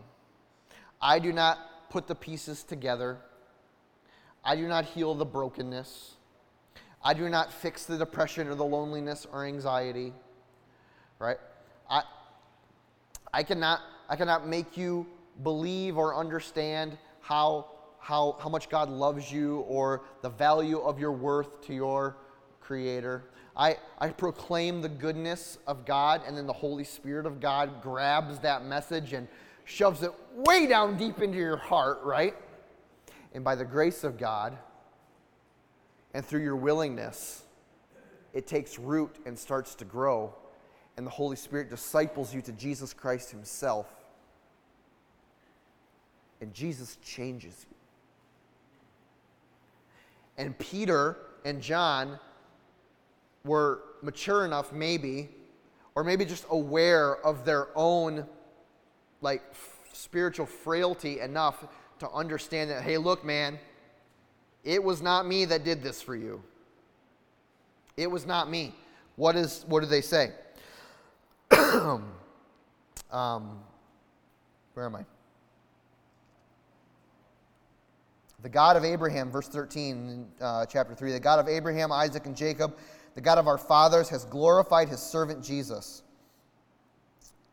I 1.02 1.20
do 1.20 1.32
not 1.32 1.90
put 1.90 2.08
the 2.08 2.16
pieces 2.16 2.64
together. 2.64 3.18
I 4.44 4.56
do 4.56 4.68
not 4.68 4.86
heal 4.86 5.14
the 5.14 5.26
brokenness. 5.26 6.16
I 7.04 7.14
do 7.14 7.30
not 7.30 7.52
fix 7.52 7.86
the 7.86 7.98
depression 7.98 8.48
or 8.48 8.56
the 8.56 8.66
loneliness 8.66 9.28
or 9.32 9.46
anxiety. 9.46 10.14
Right? 11.20 11.38
I, 11.90 12.04
I, 13.34 13.44
cannot, 13.44 13.82
I 14.10 14.16
cannot 14.16 14.48
make 14.48 14.78
you 14.78 15.06
believe 15.44 15.98
or 15.98 16.16
understand 16.16 16.98
how, 17.22 17.68
how, 18.00 18.38
how 18.42 18.50
much 18.50 18.70
God 18.70 18.90
loves 18.90 19.32
you 19.32 19.60
or 19.60 20.04
the 20.22 20.30
value 20.30 20.80
of 20.80 21.00
your 21.00 21.12
worth 21.12 21.62
to 21.68 21.74
your 21.74 22.18
Creator. 22.64 23.26
I, 23.56 23.78
I 24.00 24.10
proclaim 24.10 24.82
the 24.82 24.90
goodness 24.90 25.60
of 25.68 25.86
God, 25.86 26.22
and 26.26 26.36
then 26.36 26.48
the 26.48 26.54
Holy 26.54 26.84
Spirit 26.84 27.26
of 27.26 27.40
God 27.40 27.84
grabs 27.84 28.40
that 28.40 28.66
message 28.66 29.14
and 29.14 29.28
shoves 29.66 30.02
it 30.02 30.12
way 30.36 30.66
down 30.66 30.98
deep 30.98 31.22
into 31.22 31.38
your 31.38 31.58
heart, 31.58 32.00
right? 32.04 32.36
And 33.34 33.44
by 33.44 33.56
the 33.56 33.66
grace 33.66 34.04
of 34.04 34.18
God 34.18 34.58
and 36.14 36.26
through 36.26 36.42
your 36.42 36.56
willingness, 36.56 37.44
it 38.34 38.48
takes 38.48 38.80
root 38.80 39.16
and 39.26 39.38
starts 39.38 39.76
to 39.76 39.86
grow, 39.86 40.34
and 40.98 41.06
the 41.06 41.12
Holy 41.12 41.36
Spirit 41.36 41.70
disciples 41.70 42.34
you 42.34 42.42
to 42.42 42.52
Jesus 42.54 42.94
Christ 42.94 43.30
Himself. 43.30 43.88
And 46.42 46.54
Jesus 46.54 46.98
changes 47.04 47.66
you. 47.70 47.76
And 50.38 50.58
Peter 50.58 51.18
and 51.46 51.62
John 51.62 52.20
were 53.46 53.82
mature 54.02 54.46
enough, 54.46 54.72
maybe, 54.72 55.28
or 55.96 56.04
maybe 56.06 56.24
just 56.24 56.46
aware 56.50 57.18
of 57.26 57.44
their 57.44 57.68
own 57.76 58.26
like 59.20 59.42
spiritual 59.92 60.46
frailty 60.46 61.20
enough 61.20 61.66
to 62.00 62.10
understand 62.12 62.70
that, 62.70 62.84
hey, 62.84 62.98
look, 62.98 63.26
man, 63.26 63.60
it 64.64 64.82
was 64.82 65.02
not 65.02 65.28
me 65.28 65.44
that 65.44 65.66
did 65.66 65.84
this 65.84 66.02
for 66.02 66.16
you. 66.16 66.42
It 67.98 68.10
was 68.10 68.26
not 68.26 68.50
me. 68.50 68.74
What 69.18 69.36
is 69.36 69.66
what 69.68 69.82
do 69.82 69.88
they 69.88 70.00
say? 70.00 70.32
um, 73.12 73.60
where 74.74 74.86
am 74.86 74.96
I? 74.96 75.06
The 78.42 78.50
God 78.50 78.78
of 78.78 78.86
Abraham, 78.86 79.32
verse 79.32 79.50
13, 79.50 80.28
uh, 80.42 80.66
chapter 80.66 80.96
3, 80.96 81.12
the 81.12 81.20
God 81.20 81.40
of 81.40 81.48
Abraham, 81.48 81.92
Isaac, 81.92 82.26
and 82.26 82.36
Jacob, 82.36 82.76
the 83.16 83.22
God 83.22 83.38
of 83.38 83.48
our 83.48 83.58
fathers, 83.58 84.10
has 84.10 84.26
glorified 84.26 84.90
his 84.90 85.00
servant 85.00 85.44
Jesus. 85.44 86.04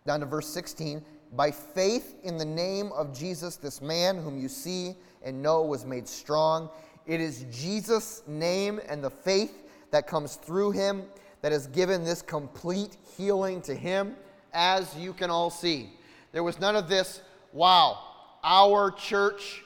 Down 0.07 0.21
to 0.21 0.27
verse 0.27 0.49
16, 0.49 1.05
by 1.37 1.51
faith 1.51 2.17
in 2.25 2.39
the 2.39 2.45
name 2.45 2.91
of 2.93 3.17
Jesus, 3.17 3.57
this 3.57 3.81
man 3.81 4.17
whom 4.17 4.41
you 4.41 4.49
see 4.49 4.95
and 5.23 5.43
know 5.43 5.63
was 5.63 5.85
made 5.85 6.09
strong. 6.09 6.71
It 7.07 7.21
is 7.21 7.45
Jesus' 7.53 8.23
name 8.27 8.81
and 8.89 9.05
the 9.05 9.11
faith 9.11 9.65
that 9.91 10.07
comes 10.07 10.37
through 10.37 10.73
him 10.73 11.05
that 11.43 11.53
has 11.53 11.67
given 11.69 12.05
this 12.05 12.23
complete 12.23 12.97
healing 13.17 13.63
to 13.63 13.75
him, 13.75 14.17
as 14.53 14.95
you 14.97 15.13
can 15.13 15.31
all 15.31 15.51
see. 15.51 15.91
There 16.33 16.43
was 16.43 16.59
none 16.61 16.77
of 16.77 16.89
this, 16.89 17.23
wow, 17.53 17.99
our 18.43 18.91
church, 18.91 19.63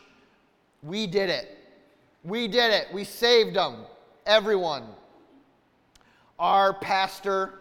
we 0.83 1.07
did 1.07 1.31
it. 1.31 1.59
We 2.23 2.49
did 2.49 2.73
it. 2.73 2.89
We 2.93 3.05
saved 3.05 3.57
them. 3.57 3.85
Everyone. 4.27 4.85
Our 6.39 6.75
pastor 6.75 7.61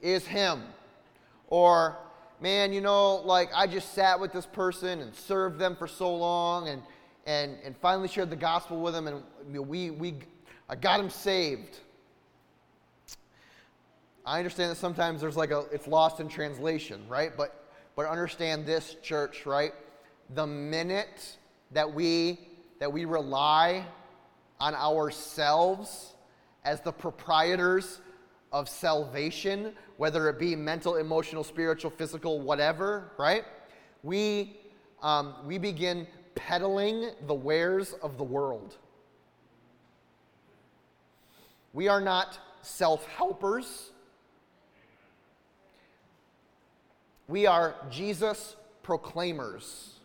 is 0.00 0.26
him. 0.26 0.62
Or 1.48 1.96
man, 2.40 2.72
you 2.72 2.80
know, 2.80 3.16
like 3.16 3.50
I 3.54 3.66
just 3.66 3.94
sat 3.94 4.20
with 4.20 4.32
this 4.32 4.46
person 4.46 5.00
and 5.00 5.14
served 5.14 5.58
them 5.58 5.76
for 5.76 5.86
so 5.86 6.14
long 6.14 6.68
and, 6.68 6.82
and, 7.26 7.56
and 7.64 7.76
finally 7.78 8.08
shared 8.08 8.30
the 8.30 8.36
gospel 8.36 8.80
with 8.80 8.92
them 8.94 9.06
and 9.06 9.22
we, 9.66 9.90
we, 9.90 10.14
I 10.68 10.76
got 10.76 11.00
him 11.00 11.10
saved. 11.10 11.78
I 14.26 14.38
understand 14.38 14.70
that 14.70 14.76
sometimes 14.76 15.20
there's 15.20 15.36
like 15.36 15.50
a, 15.50 15.64
it's 15.72 15.86
lost 15.86 16.20
in 16.20 16.28
translation, 16.28 17.06
right? 17.08 17.34
But, 17.36 17.66
but 17.96 18.06
understand 18.06 18.66
this, 18.66 18.96
church, 19.02 19.46
right? 19.46 19.72
The 20.34 20.46
minute 20.46 21.36
that 21.72 21.92
we, 21.92 22.40
that 22.78 22.92
we 22.92 23.04
rely 23.04 23.86
on 24.60 24.74
ourselves 24.74 26.14
as 26.64 26.80
the 26.80 26.92
proprietors 26.92 28.00
of 28.52 28.68
salvation, 28.68 29.72
whether 29.96 30.28
it 30.28 30.38
be 30.38 30.54
mental, 30.54 30.96
emotional, 30.96 31.44
spiritual, 31.44 31.90
physical, 31.90 32.40
whatever, 32.40 33.12
right? 33.18 33.44
We, 34.02 34.56
um, 35.02 35.34
we 35.44 35.58
begin 35.58 36.06
peddling 36.34 37.10
the 37.26 37.34
wares 37.34 37.94
of 38.02 38.16
the 38.16 38.24
world. 38.24 38.76
We 41.72 41.88
are 41.88 42.00
not 42.00 42.38
self 42.62 43.06
helpers. 43.06 43.90
We 47.26 47.46
are 47.46 47.74
Jesus 47.90 48.56
proclaimers. 48.82 49.98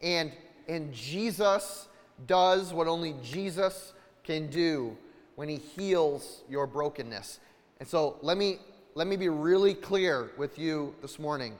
And, 0.00 0.32
and 0.68 0.92
Jesus 0.92 1.88
does 2.26 2.72
what 2.72 2.86
only 2.86 3.14
Jesus 3.22 3.92
can 4.24 4.48
do 4.48 4.96
when 5.34 5.48
he 5.48 5.56
heals 5.56 6.42
your 6.48 6.66
brokenness. 6.66 7.40
And 7.80 7.88
so 7.88 8.16
let 8.22 8.36
me, 8.36 8.58
let 8.94 9.06
me 9.06 9.16
be 9.16 9.28
really 9.28 9.74
clear 9.74 10.30
with 10.36 10.58
you 10.58 10.94
this 11.02 11.18
morning, 11.18 11.54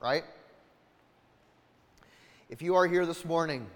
right? 0.00 0.24
If 2.50 2.62
you 2.62 2.74
are 2.74 2.86
here 2.86 3.06
this 3.06 3.24
morning 3.24 3.66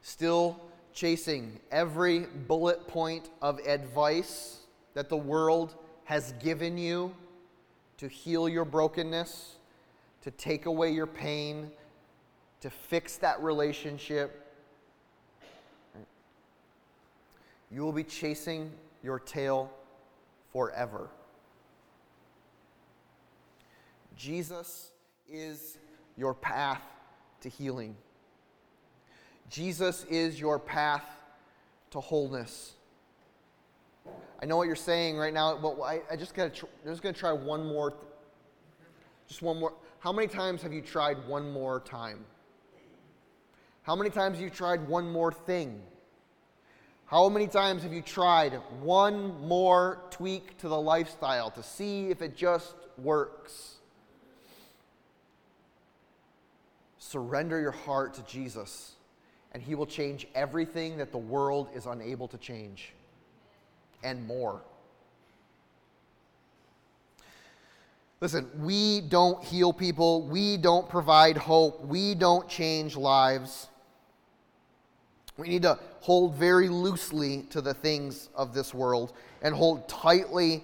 still 0.00 0.60
chasing 0.92 1.58
every 1.70 2.20
bullet 2.20 2.86
point 2.86 3.30
of 3.42 3.58
advice 3.66 4.60
that 4.94 5.08
the 5.08 5.16
world 5.16 5.74
has 6.04 6.32
given 6.34 6.78
you 6.78 7.14
to 7.98 8.08
heal 8.08 8.48
your 8.48 8.64
brokenness, 8.64 9.56
to 10.22 10.30
take 10.30 10.66
away 10.66 10.90
your 10.90 11.06
pain, 11.06 11.70
to 12.60 12.70
fix 12.70 13.16
that 13.16 13.42
relationship, 13.42 14.43
you 17.74 17.82
will 17.82 17.92
be 17.92 18.04
chasing 18.04 18.70
your 19.02 19.18
tail 19.18 19.68
forever. 20.52 21.10
Jesus 24.16 24.92
is 25.28 25.78
your 26.16 26.34
path 26.34 26.82
to 27.40 27.48
healing. 27.48 27.96
Jesus 29.50 30.04
is 30.08 30.38
your 30.38 30.60
path 30.60 31.04
to 31.90 31.98
wholeness. 31.98 32.74
I 34.40 34.46
know 34.46 34.56
what 34.56 34.68
you're 34.68 34.76
saying 34.76 35.16
right 35.16 35.34
now, 35.34 35.56
but 35.56 35.80
I, 35.80 36.00
I 36.12 36.16
just 36.16 36.34
gotta 36.34 36.50
tr- 36.50 36.66
I'm 36.84 36.92
just 36.92 37.02
gonna 37.02 37.12
try 37.12 37.32
one 37.32 37.66
more. 37.66 37.90
Th- 37.90 38.02
just 39.26 39.42
one 39.42 39.58
more. 39.58 39.74
How 39.98 40.12
many 40.12 40.28
times 40.28 40.62
have 40.62 40.72
you 40.72 40.80
tried 40.80 41.26
one 41.26 41.50
more 41.50 41.80
time? 41.80 42.24
How 43.82 43.96
many 43.96 44.10
times 44.10 44.36
have 44.36 44.44
you 44.44 44.50
tried 44.50 44.86
one 44.86 45.10
more 45.10 45.32
thing? 45.32 45.82
How 47.06 47.28
many 47.28 47.46
times 47.46 47.82
have 47.82 47.92
you 47.92 48.00
tried 48.00 48.54
one 48.80 49.46
more 49.46 50.00
tweak 50.10 50.56
to 50.58 50.68
the 50.68 50.80
lifestyle 50.80 51.50
to 51.50 51.62
see 51.62 52.08
if 52.08 52.22
it 52.22 52.34
just 52.34 52.74
works? 52.96 53.74
Surrender 56.98 57.60
your 57.60 57.72
heart 57.72 58.14
to 58.14 58.22
Jesus, 58.22 58.92
and 59.52 59.62
He 59.62 59.74
will 59.74 59.86
change 59.86 60.26
everything 60.34 60.96
that 60.96 61.12
the 61.12 61.18
world 61.18 61.68
is 61.74 61.86
unable 61.86 62.26
to 62.28 62.38
change 62.38 62.92
and 64.02 64.26
more. 64.26 64.62
Listen, 68.20 68.48
we 68.60 69.02
don't 69.02 69.44
heal 69.44 69.72
people, 69.72 70.22
we 70.22 70.56
don't 70.56 70.88
provide 70.88 71.36
hope, 71.36 71.84
we 71.84 72.14
don't 72.14 72.48
change 72.48 72.96
lives. 72.96 73.68
We 75.36 75.48
need 75.48 75.62
to 75.62 75.78
hold 76.00 76.34
very 76.34 76.68
loosely 76.68 77.42
to 77.50 77.60
the 77.60 77.74
things 77.74 78.28
of 78.34 78.54
this 78.54 78.72
world 78.72 79.12
and 79.42 79.54
hold 79.54 79.88
tightly 79.88 80.62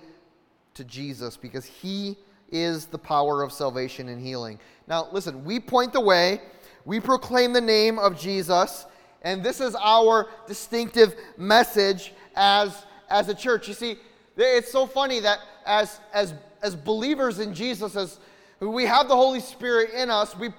to 0.75 0.85
Jesus 0.85 1.37
because 1.37 1.65
He 1.65 2.17
is 2.53 2.87
the 2.87 2.99
power 2.99 3.43
of 3.43 3.53
salvation 3.53 4.09
and 4.09 4.21
healing. 4.21 4.59
Now, 4.87 5.09
listen, 5.13 5.45
we 5.45 5.61
point 5.61 5.93
the 5.93 6.01
way, 6.01 6.41
we 6.85 7.01
proclaim 7.01 7.53
the 7.53 7.61
name 7.61 7.99
of 7.99 8.19
Jesus, 8.19 8.87
and 9.23 9.43
this 9.43 9.61
is 9.61 9.75
our 9.75 10.29
distinctive 10.47 11.15
message 11.37 12.13
as, 12.35 12.85
as 13.09 13.29
a 13.29 13.35
church. 13.35 13.69
You 13.69 13.75
see, 13.75 13.97
it's 14.37 14.71
so 14.71 14.87
funny 14.87 15.21
that 15.21 15.41
as, 15.67 16.01
as, 16.13 16.35
as 16.63 16.75
believers 16.75 17.39
in 17.39 17.55
Jesus, 17.55 17.97
as 17.97 18.19
we 18.61 18.85
have 18.85 19.09
the 19.09 19.17
Holy 19.17 19.41
Spirit 19.41 19.91
in 19.95 20.11
us, 20.11 20.37
we, 20.37 20.51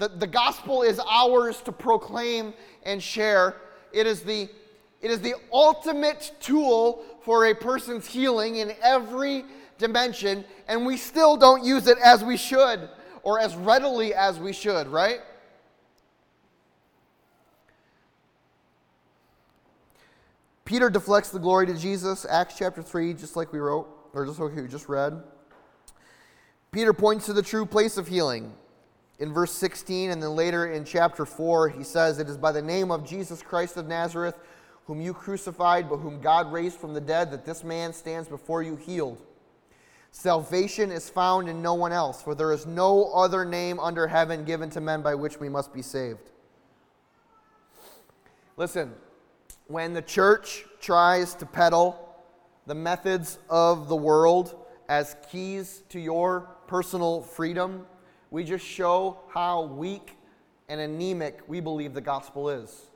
the, 0.00 0.08
the 0.08 0.26
gospel 0.26 0.82
is 0.82 0.98
ours 0.98 1.60
to 1.60 1.72
proclaim 1.72 2.54
and 2.84 3.02
share. 3.02 3.56
It 3.92 4.06
is 4.06 4.22
the 4.22 4.48
it 5.02 5.10
is 5.10 5.20
the 5.20 5.34
ultimate 5.52 6.32
tool 6.40 7.02
for 7.22 7.46
a 7.46 7.54
person's 7.54 8.06
healing 8.06 8.56
in 8.56 8.72
every 8.82 9.44
dimension, 9.78 10.44
and 10.68 10.84
we 10.84 10.98
still 10.98 11.38
don't 11.38 11.64
use 11.64 11.86
it 11.86 11.96
as 12.04 12.22
we 12.22 12.36
should 12.36 12.88
or 13.22 13.38
as 13.38 13.56
readily 13.56 14.12
as 14.12 14.38
we 14.38 14.52
should, 14.52 14.88
right? 14.88 15.20
Peter 20.66 20.90
deflects 20.90 21.30
the 21.30 21.38
glory 21.38 21.66
to 21.66 21.74
Jesus, 21.74 22.26
Acts 22.28 22.56
chapter 22.58 22.82
3, 22.82 23.14
just 23.14 23.36
like 23.36 23.52
we 23.54 23.58
wrote, 23.58 23.88
or 24.12 24.26
just 24.26 24.38
like 24.38 24.54
we 24.54 24.68
just 24.68 24.88
read. 24.88 25.22
Peter 26.72 26.92
points 26.92 27.26
to 27.26 27.32
the 27.32 27.42
true 27.42 27.64
place 27.64 27.96
of 27.96 28.06
healing 28.06 28.52
in 29.20 29.34
verse 29.34 29.52
16, 29.52 30.10
and 30.10 30.22
then 30.22 30.30
later 30.30 30.72
in 30.72 30.82
chapter 30.82 31.26
4, 31.26 31.68
he 31.68 31.84
says, 31.84 32.18
It 32.18 32.28
is 32.28 32.38
by 32.38 32.52
the 32.52 32.62
name 32.62 32.90
of 32.90 33.06
Jesus 33.06 33.42
Christ 33.42 33.76
of 33.76 33.86
Nazareth, 33.86 34.34
whom 34.86 35.02
you 35.02 35.12
crucified, 35.12 35.90
but 35.90 35.98
whom 35.98 36.22
God 36.22 36.50
raised 36.50 36.78
from 36.78 36.94
the 36.94 37.02
dead, 37.02 37.30
that 37.30 37.44
this 37.44 37.62
man 37.62 37.92
stands 37.92 38.28
before 38.28 38.62
you 38.62 38.76
healed. 38.76 39.22
Salvation 40.10 40.90
is 40.90 41.10
found 41.10 41.50
in 41.50 41.60
no 41.60 41.74
one 41.74 41.92
else, 41.92 42.22
for 42.22 42.34
there 42.34 42.50
is 42.50 42.66
no 42.66 43.12
other 43.12 43.44
name 43.44 43.78
under 43.78 44.06
heaven 44.08 44.42
given 44.44 44.70
to 44.70 44.80
men 44.80 45.02
by 45.02 45.14
which 45.14 45.38
we 45.38 45.50
must 45.50 45.72
be 45.72 45.82
saved. 45.82 46.30
Listen, 48.56 48.94
when 49.68 49.92
the 49.92 50.02
church 50.02 50.64
tries 50.80 51.34
to 51.34 51.46
peddle 51.46 52.16
the 52.66 52.74
methods 52.74 53.38
of 53.50 53.88
the 53.88 53.96
world 53.96 54.56
as 54.88 55.14
keys 55.30 55.82
to 55.90 56.00
your 56.00 56.48
personal 56.66 57.20
freedom, 57.22 57.86
we 58.30 58.44
just 58.44 58.64
show 58.64 59.18
how 59.28 59.64
weak 59.64 60.16
and 60.68 60.80
anemic 60.80 61.40
we 61.48 61.60
believe 61.60 61.94
the 61.94 62.00
gospel 62.00 62.48
is. 62.48 62.86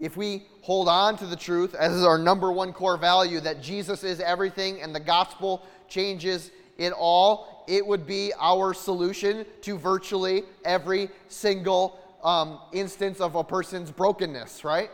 If 0.00 0.16
we 0.16 0.46
hold 0.62 0.88
on 0.88 1.16
to 1.18 1.26
the 1.26 1.36
truth 1.36 1.74
as 1.74 1.92
is 1.92 2.04
our 2.04 2.18
number 2.18 2.52
one 2.52 2.72
core 2.72 2.96
value 2.96 3.40
that 3.40 3.62
Jesus 3.62 4.04
is 4.04 4.20
everything 4.20 4.82
and 4.82 4.94
the 4.94 5.00
gospel 5.00 5.64
changes 5.88 6.50
it 6.76 6.92
all, 6.92 7.64
it 7.68 7.86
would 7.86 8.06
be 8.06 8.32
our 8.38 8.74
solution 8.74 9.46
to 9.62 9.78
virtually 9.78 10.42
every 10.64 11.08
single 11.28 11.98
um, 12.22 12.58
instance 12.72 13.20
of 13.20 13.34
a 13.34 13.44
person's 13.44 13.90
brokenness, 13.90 14.64
right? 14.64 14.90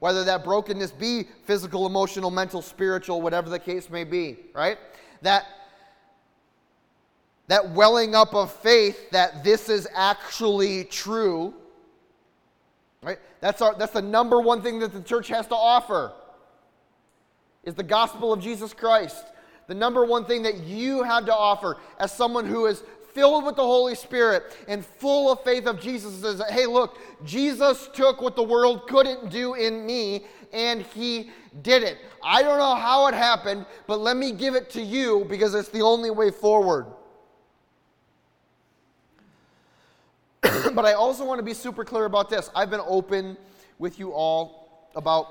Whether 0.00 0.24
that 0.24 0.44
brokenness 0.44 0.92
be 0.92 1.24
physical, 1.44 1.86
emotional, 1.86 2.30
mental, 2.30 2.62
spiritual, 2.62 3.20
whatever 3.22 3.50
the 3.50 3.58
case 3.58 3.90
may 3.90 4.04
be, 4.04 4.38
right? 4.54 4.78
That 5.22 5.46
that 7.50 7.68
welling 7.72 8.14
up 8.14 8.32
of 8.32 8.52
faith 8.52 9.10
that 9.10 9.42
this 9.42 9.68
is 9.68 9.88
actually 9.92 10.84
true. 10.84 11.52
Right? 13.02 13.18
That's, 13.40 13.60
our, 13.60 13.74
that's 13.74 13.92
the 13.92 14.02
number 14.02 14.40
one 14.40 14.62
thing 14.62 14.78
that 14.78 14.92
the 14.92 15.02
church 15.02 15.26
has 15.28 15.48
to 15.48 15.56
offer 15.56 16.12
is 17.64 17.74
the 17.74 17.82
gospel 17.82 18.32
of 18.32 18.40
Jesus 18.40 18.72
Christ. 18.72 19.26
The 19.66 19.74
number 19.74 20.04
one 20.04 20.26
thing 20.26 20.44
that 20.44 20.58
you 20.58 21.02
have 21.02 21.26
to 21.26 21.34
offer 21.34 21.78
as 21.98 22.12
someone 22.12 22.46
who 22.46 22.66
is 22.66 22.84
filled 23.14 23.44
with 23.44 23.56
the 23.56 23.62
Holy 23.62 23.96
Spirit 23.96 24.56
and 24.68 24.86
full 24.86 25.32
of 25.32 25.42
faith 25.42 25.66
of 25.66 25.80
Jesus 25.80 26.22
is 26.22 26.38
that, 26.38 26.52
hey, 26.52 26.66
look, 26.66 26.98
Jesus 27.24 27.88
took 27.92 28.22
what 28.22 28.36
the 28.36 28.44
world 28.44 28.86
couldn't 28.86 29.28
do 29.28 29.54
in 29.54 29.84
me 29.84 30.24
and 30.52 30.82
he 30.82 31.30
did 31.62 31.82
it. 31.82 31.98
I 32.22 32.44
don't 32.44 32.58
know 32.58 32.76
how 32.76 33.08
it 33.08 33.14
happened, 33.14 33.66
but 33.88 33.98
let 33.98 34.16
me 34.16 34.30
give 34.30 34.54
it 34.54 34.70
to 34.70 34.80
you 34.80 35.26
because 35.28 35.52
it's 35.56 35.70
the 35.70 35.82
only 35.82 36.12
way 36.12 36.30
forward. 36.30 36.86
but 40.74 40.84
I 40.86 40.94
also 40.94 41.24
want 41.24 41.38
to 41.38 41.42
be 41.42 41.52
super 41.52 41.84
clear 41.84 42.06
about 42.06 42.30
this. 42.30 42.50
I've 42.54 42.70
been 42.70 42.80
open 42.86 43.36
with 43.78 43.98
you 43.98 44.12
all 44.12 44.88
about 44.94 45.26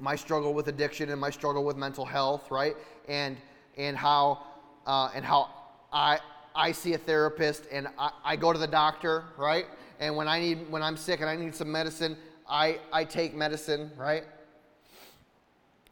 my 0.00 0.16
struggle 0.16 0.52
with 0.52 0.66
addiction 0.66 1.10
and 1.10 1.20
my 1.20 1.30
struggle 1.30 1.64
with 1.64 1.76
mental 1.76 2.04
health, 2.04 2.50
right? 2.50 2.74
And 3.08 3.36
and 3.76 3.96
how 3.96 4.42
uh, 4.86 5.10
and 5.14 5.24
how 5.24 5.48
I 5.92 6.18
I 6.56 6.72
see 6.72 6.94
a 6.94 6.98
therapist 6.98 7.66
and 7.70 7.86
I, 7.96 8.10
I 8.24 8.36
go 8.36 8.52
to 8.52 8.58
the 8.58 8.66
doctor, 8.66 9.24
right? 9.36 9.66
And 10.00 10.16
when 10.16 10.26
I 10.26 10.40
need 10.40 10.68
when 10.70 10.82
I'm 10.82 10.96
sick 10.96 11.20
and 11.20 11.30
I 11.30 11.36
need 11.36 11.54
some 11.54 11.70
medicine, 11.70 12.16
I 12.48 12.80
I 12.92 13.04
take 13.04 13.34
medicine, 13.34 13.92
right? 13.96 14.24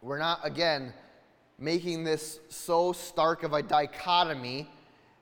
We're 0.02 0.18
not 0.18 0.40
again 0.42 0.92
making 1.56 2.02
this 2.02 2.40
so 2.48 2.92
stark 2.92 3.44
of 3.44 3.52
a 3.52 3.62
dichotomy 3.62 4.68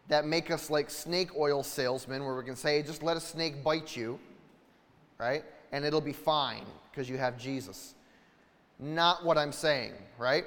that 0.09 0.27
make 0.27 0.51
us 0.51 0.71
like 0.71 0.91
snake 0.91 1.37
oil 1.37 1.63
salesmen, 1.63 2.25
where 2.25 2.35
we 2.35 2.45
can 2.45 2.57
say, 2.57 2.83
just 2.83 3.03
let 3.03 3.17
a 3.17 3.21
snake 3.21 3.63
bite 3.63 3.97
you, 3.97 4.19
right? 5.19 5.45
And 5.73 5.85
it'll 5.85 6.01
be 6.01 6.13
fine 6.13 6.65
because 6.91 7.09
you 7.09 7.19
have 7.19 7.39
Jesus. 7.39 7.95
Not 8.79 9.25
what 9.25 9.37
I'm 9.37 9.53
saying, 9.53 9.93
right? 10.19 10.45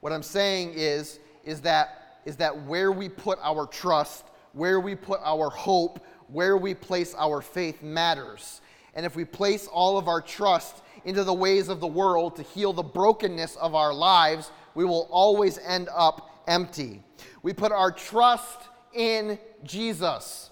What 0.00 0.12
I'm 0.12 0.22
saying 0.22 0.72
is, 0.74 1.18
is 1.44 1.60
that, 1.62 2.20
is 2.24 2.36
that 2.36 2.64
where 2.64 2.92
we 2.92 3.08
put 3.08 3.38
our 3.42 3.66
trust, 3.66 4.24
where 4.52 4.80
we 4.80 4.94
put 4.94 5.20
our 5.22 5.50
hope, 5.50 6.04
where 6.28 6.56
we 6.56 6.74
place 6.74 7.14
our 7.18 7.42
faith 7.42 7.82
matters. 7.82 8.60
And 8.94 9.04
if 9.04 9.16
we 9.16 9.24
place 9.24 9.66
all 9.66 9.98
of 9.98 10.08
our 10.08 10.20
trust 10.20 10.82
into 11.04 11.24
the 11.24 11.34
ways 11.34 11.68
of 11.68 11.80
the 11.80 11.86
world 11.86 12.36
to 12.36 12.42
heal 12.42 12.72
the 12.72 12.82
brokenness 12.82 13.56
of 13.56 13.74
our 13.74 13.92
lives, 13.92 14.50
we 14.74 14.84
will 14.84 15.08
always 15.10 15.58
end 15.58 15.88
up 15.94 16.42
empty. 16.46 17.02
We 17.42 17.52
put 17.52 17.72
our 17.72 17.90
trust 17.90 18.60
in 18.92 19.38
Jesus. 19.64 20.50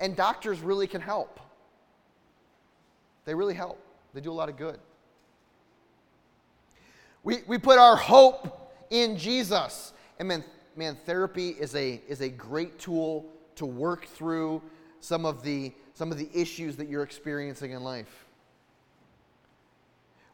And 0.00 0.16
doctors 0.16 0.60
really 0.60 0.86
can 0.86 1.00
help. 1.00 1.40
They 3.24 3.34
really 3.34 3.54
help, 3.54 3.78
they 4.14 4.20
do 4.20 4.32
a 4.32 4.34
lot 4.34 4.48
of 4.48 4.56
good. 4.56 4.78
We, 7.22 7.38
we 7.46 7.58
put 7.58 7.78
our 7.78 7.94
hope 7.94 8.72
in 8.90 9.16
Jesus. 9.16 9.92
And 10.18 10.26
man, 10.26 10.44
man, 10.76 10.96
therapy 11.06 11.50
is 11.50 11.76
a, 11.76 12.00
is 12.08 12.20
a 12.20 12.28
great 12.28 12.80
tool 12.80 13.26
to 13.54 13.66
work 13.66 14.06
through 14.06 14.60
some 14.98 15.24
of, 15.24 15.44
the, 15.44 15.72
some 15.94 16.10
of 16.10 16.18
the 16.18 16.28
issues 16.34 16.76
that 16.76 16.88
you're 16.88 17.04
experiencing 17.04 17.70
in 17.70 17.84
life. 17.84 18.26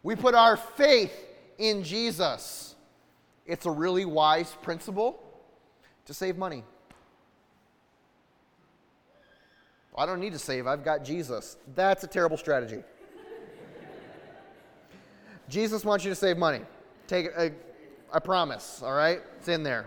We 0.03 0.17
put 0.17 0.35
our 0.35 0.57
faith 0.57 1.13
in 1.59 1.83
Jesus. 1.83 2.75
It's 3.45 3.67
a 3.67 3.71
really 3.71 4.07
wise 4.07 4.55
principle 4.63 5.23
to 6.09 6.15
save 6.15 6.39
money. 6.39 6.65
I 9.97 10.07
don't 10.07 10.21
need 10.21 10.33
to 10.33 10.39
save, 10.39 10.67
I've 10.67 10.83
got 10.83 11.05
Jesus. 11.05 11.59
That's 11.75 12.03
a 12.03 12.07
terrible 12.07 12.39
strategy. 12.39 12.83
Jesus 15.51 15.85
wants 15.85 16.05
you 16.05 16.11
to 16.11 16.15
save 16.15 16.39
money. 16.39 16.61
Take 17.09 17.27
it, 17.27 17.55
I 18.11 18.21
promise, 18.21 18.81
all 18.83 18.95
right? 18.95 19.21
It's 19.39 19.49
in 19.49 19.63
there. 19.63 19.87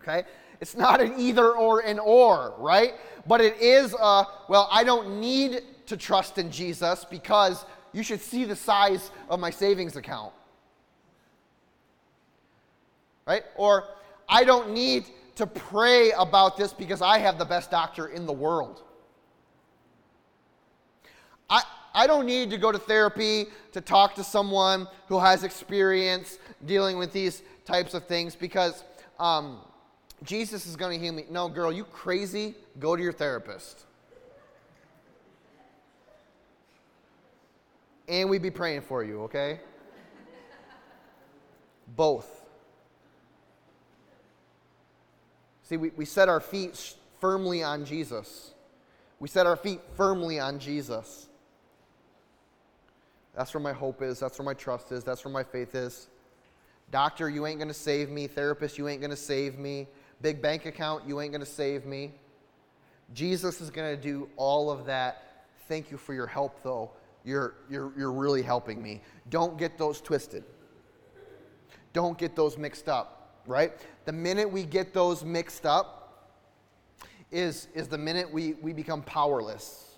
Okay? 0.00 0.24
It's 0.60 0.76
not 0.76 1.00
an 1.00 1.14
either 1.20 1.52
or 1.52 1.80
an 1.80 2.00
or, 2.00 2.54
right? 2.58 2.94
But 3.24 3.40
it 3.40 3.60
is 3.60 3.94
a, 3.94 4.24
well, 4.48 4.68
I 4.72 4.82
don't 4.82 5.20
need 5.20 5.62
to 5.86 5.96
trust 5.96 6.38
in 6.38 6.50
Jesus 6.50 7.04
because 7.04 7.64
you 7.92 8.02
should 8.02 8.20
see 8.20 8.44
the 8.44 8.56
size 8.56 9.12
of 9.28 9.38
my 9.38 9.50
savings 9.50 9.94
account. 9.94 10.32
Right? 13.24 13.44
Or 13.54 13.84
I 14.32 14.44
don't 14.44 14.72
need 14.72 15.04
to 15.36 15.46
pray 15.46 16.10
about 16.12 16.56
this 16.56 16.72
because 16.72 17.02
I 17.02 17.18
have 17.18 17.36
the 17.38 17.44
best 17.44 17.70
doctor 17.70 18.06
in 18.06 18.24
the 18.24 18.32
world. 18.32 18.82
I, 21.50 21.62
I 21.92 22.06
don't 22.06 22.24
need 22.24 22.48
to 22.48 22.56
go 22.56 22.72
to 22.72 22.78
therapy 22.78 23.48
to 23.72 23.82
talk 23.82 24.14
to 24.14 24.24
someone 24.24 24.88
who 25.08 25.18
has 25.18 25.44
experience 25.44 26.38
dealing 26.64 26.96
with 26.96 27.12
these 27.12 27.42
types 27.66 27.92
of 27.92 28.06
things 28.06 28.34
because 28.34 28.84
um, 29.20 29.58
Jesus 30.22 30.66
is 30.66 30.76
going 30.76 30.98
to 30.98 31.04
heal 31.04 31.12
me. 31.12 31.26
No, 31.30 31.50
girl, 31.50 31.70
you 31.70 31.84
crazy? 31.84 32.54
Go 32.80 32.96
to 32.96 33.02
your 33.02 33.12
therapist. 33.12 33.84
And 38.08 38.30
we'd 38.30 38.40
be 38.40 38.50
praying 38.50 38.80
for 38.80 39.04
you, 39.04 39.24
okay? 39.24 39.60
Both. 41.88 42.41
See, 45.72 45.78
we, 45.78 45.88
we 45.96 46.04
set 46.04 46.28
our 46.28 46.38
feet 46.38 46.94
firmly 47.18 47.62
on 47.62 47.86
Jesus. 47.86 48.52
We 49.20 49.28
set 49.28 49.46
our 49.46 49.56
feet 49.56 49.80
firmly 49.96 50.38
on 50.38 50.58
Jesus. 50.58 51.28
That's 53.34 53.54
where 53.54 53.62
my 53.62 53.72
hope 53.72 54.02
is. 54.02 54.20
That's 54.20 54.38
where 54.38 54.44
my 54.44 54.52
trust 54.52 54.92
is. 54.92 55.02
That's 55.02 55.24
where 55.24 55.32
my 55.32 55.42
faith 55.42 55.74
is. 55.74 56.08
Doctor, 56.90 57.30
you 57.30 57.46
ain't 57.46 57.56
going 57.56 57.68
to 57.68 57.74
save 57.74 58.10
me. 58.10 58.26
Therapist, 58.26 58.76
you 58.76 58.86
ain't 58.86 59.00
going 59.00 59.12
to 59.12 59.16
save 59.16 59.58
me. 59.58 59.86
Big 60.20 60.42
bank 60.42 60.66
account, 60.66 61.08
you 61.08 61.22
ain't 61.22 61.32
going 61.32 61.40
to 61.40 61.50
save 61.50 61.86
me. 61.86 62.12
Jesus 63.14 63.62
is 63.62 63.70
going 63.70 63.96
to 63.96 64.02
do 64.02 64.28
all 64.36 64.70
of 64.70 64.84
that. 64.84 65.46
Thank 65.68 65.90
you 65.90 65.96
for 65.96 66.12
your 66.12 66.26
help, 66.26 66.62
though. 66.62 66.90
You're, 67.24 67.54
you're, 67.70 67.94
you're 67.96 68.12
really 68.12 68.42
helping 68.42 68.82
me. 68.82 69.00
Don't 69.30 69.56
get 69.56 69.78
those 69.78 70.02
twisted. 70.02 70.44
Don't 71.94 72.18
get 72.18 72.36
those 72.36 72.58
mixed 72.58 72.90
up, 72.90 73.21
right? 73.46 73.72
The 74.04 74.12
minute 74.12 74.50
we 74.50 74.64
get 74.64 74.92
those 74.92 75.24
mixed 75.24 75.66
up 75.66 76.30
is, 77.30 77.68
is 77.74 77.88
the 77.88 77.98
minute 77.98 78.32
we, 78.32 78.54
we 78.54 78.72
become 78.72 79.02
powerless. 79.02 79.96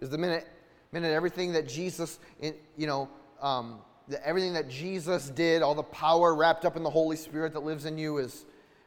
Is 0.00 0.10
the 0.10 0.18
minute 0.18 0.48
minute 0.92 1.12
everything 1.12 1.52
that 1.52 1.66
Jesus, 1.66 2.18
you 2.40 2.86
know, 2.86 3.08
um, 3.40 3.78
everything 4.24 4.52
that 4.52 4.68
Jesus 4.68 5.30
did, 5.30 5.62
all 5.62 5.74
the 5.74 5.82
power 5.82 6.34
wrapped 6.34 6.64
up 6.64 6.76
in 6.76 6.82
the 6.82 6.90
Holy 6.90 7.16
Spirit 7.16 7.54
that 7.54 7.64
lives 7.64 7.86
in 7.86 7.96
you, 7.96 8.18
is 8.18 8.44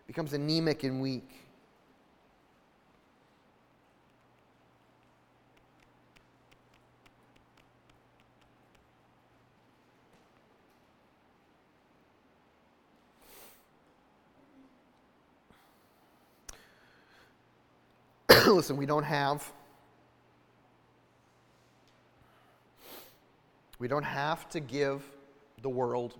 becomes 0.07 0.33
anemic 0.33 0.83
and 0.83 1.01
weak. 1.01 1.44
Listen, 18.55 18.77
we 18.77 18.85
don't 18.85 19.03
have 19.03 19.51
We 23.77 23.89
don't 23.89 24.03
have 24.03 24.47
to 24.51 24.61
give 24.61 25.03
the 25.61 25.67
world 25.67 26.17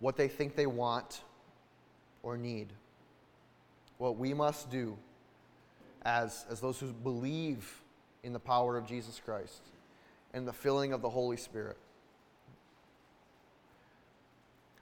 what 0.00 0.16
they 0.16 0.26
think 0.26 0.56
they 0.56 0.66
want 0.66 1.22
or 2.24 2.36
need. 2.36 2.72
What 3.98 4.18
we 4.18 4.34
must 4.34 4.68
do 4.68 4.96
as, 6.02 6.44
as 6.50 6.60
those 6.60 6.80
who 6.80 6.92
believe 6.92 7.82
in 8.24 8.32
the 8.32 8.40
power 8.40 8.76
of 8.76 8.84
Jesus 8.84 9.20
Christ 9.24 9.62
and 10.34 10.46
the 10.46 10.52
filling 10.52 10.92
of 10.92 11.02
the 11.02 11.10
Holy 11.10 11.36
Spirit 11.36 11.76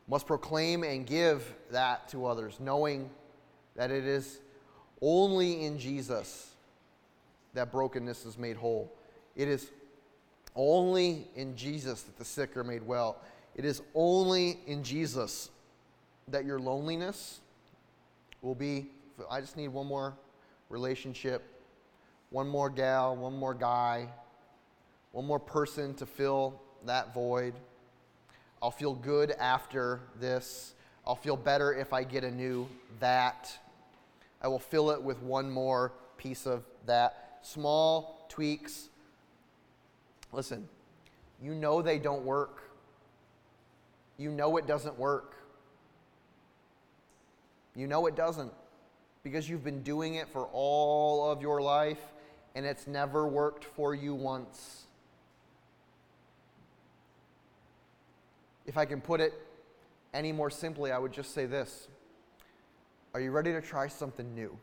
must 0.08 0.26
proclaim 0.26 0.82
and 0.82 1.06
give 1.06 1.54
that 1.70 2.08
to 2.08 2.24
others, 2.24 2.56
knowing 2.60 3.10
that 3.74 3.90
it 3.90 4.06
is 4.06 4.40
only 5.02 5.64
in 5.64 5.78
Jesus 5.78 6.50
that 7.54 7.72
brokenness 7.72 8.24
is 8.26 8.38
made 8.38 8.56
whole. 8.56 8.92
It 9.34 9.48
is 9.48 9.70
only 10.54 11.26
in 11.34 11.56
Jesus 11.56 12.02
that 12.02 12.16
the 12.18 12.24
sick 12.24 12.56
are 12.56 12.64
made 12.64 12.82
well. 12.82 13.18
It 13.54 13.64
is 13.64 13.82
only 13.94 14.60
in 14.66 14.82
Jesus 14.82 15.50
that 16.28 16.44
your 16.44 16.58
loneliness 16.58 17.40
will 18.42 18.54
be. 18.54 18.88
I 19.30 19.40
just 19.40 19.56
need 19.56 19.68
one 19.68 19.86
more 19.86 20.14
relationship, 20.68 21.42
one 22.30 22.48
more 22.48 22.68
gal, 22.68 23.16
one 23.16 23.36
more 23.38 23.54
guy, 23.54 24.08
one 25.12 25.26
more 25.26 25.40
person 25.40 25.94
to 25.94 26.06
fill 26.06 26.60
that 26.84 27.14
void. 27.14 27.54
I'll 28.62 28.70
feel 28.70 28.94
good 28.94 29.30
after 29.32 30.00
this. 30.20 30.74
I'll 31.06 31.16
feel 31.16 31.36
better 31.36 31.72
if 31.72 31.92
I 31.92 32.04
get 32.04 32.24
a 32.24 32.30
new 32.30 32.68
that. 33.00 33.56
I 34.42 34.48
will 34.48 34.58
fill 34.58 34.90
it 34.90 35.02
with 35.02 35.22
one 35.22 35.50
more 35.50 35.92
piece 36.18 36.46
of 36.46 36.64
that. 36.86 37.38
Small 37.42 38.26
tweaks 38.28 38.88
Listen, 40.36 40.68
you 41.40 41.54
know 41.54 41.80
they 41.80 41.98
don't 41.98 42.22
work. 42.22 42.62
You 44.18 44.30
know 44.30 44.58
it 44.58 44.66
doesn't 44.66 44.98
work. 44.98 45.34
You 47.74 47.86
know 47.86 48.06
it 48.06 48.16
doesn't 48.16 48.52
because 49.22 49.48
you've 49.48 49.64
been 49.64 49.82
doing 49.82 50.14
it 50.14 50.28
for 50.28 50.48
all 50.52 51.30
of 51.30 51.42
your 51.42 51.60
life 51.60 52.00
and 52.54 52.64
it's 52.64 52.86
never 52.86 53.26
worked 53.26 53.64
for 53.64 53.94
you 53.94 54.14
once. 54.14 54.84
If 58.66 58.76
I 58.76 58.84
can 58.84 59.00
put 59.00 59.20
it 59.20 59.32
any 60.12 60.32
more 60.32 60.50
simply, 60.50 60.90
I 60.90 60.98
would 60.98 61.12
just 61.12 61.34
say 61.34 61.46
this 61.46 61.88
Are 63.16 63.20
you 63.20 63.30
ready 63.30 63.50
to 63.52 63.62
try 63.62 63.88
something 63.88 64.34
new? 64.34 64.54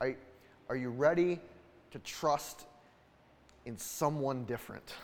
Are, 0.00 0.14
are 0.68 0.76
you 0.76 0.90
ready 0.90 1.40
to 1.90 1.98
trust 1.98 2.66
in 3.66 3.76
someone 3.76 4.44
different? 4.44 4.94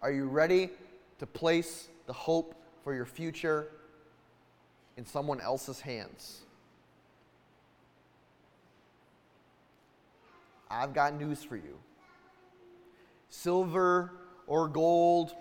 Are 0.00 0.10
you 0.10 0.28
ready 0.28 0.70
to 1.18 1.26
place 1.26 1.88
the 2.06 2.14
hope 2.14 2.54
for 2.82 2.94
your 2.94 3.04
future 3.04 3.68
in 4.96 5.04
someone 5.04 5.42
else's 5.42 5.80
hands? 5.80 6.40
I've 10.70 10.94
got 10.94 11.20
news 11.20 11.44
for 11.44 11.56
you. 11.56 11.76
Silver 13.28 14.10
or 14.46 14.68
gold, 14.68 15.34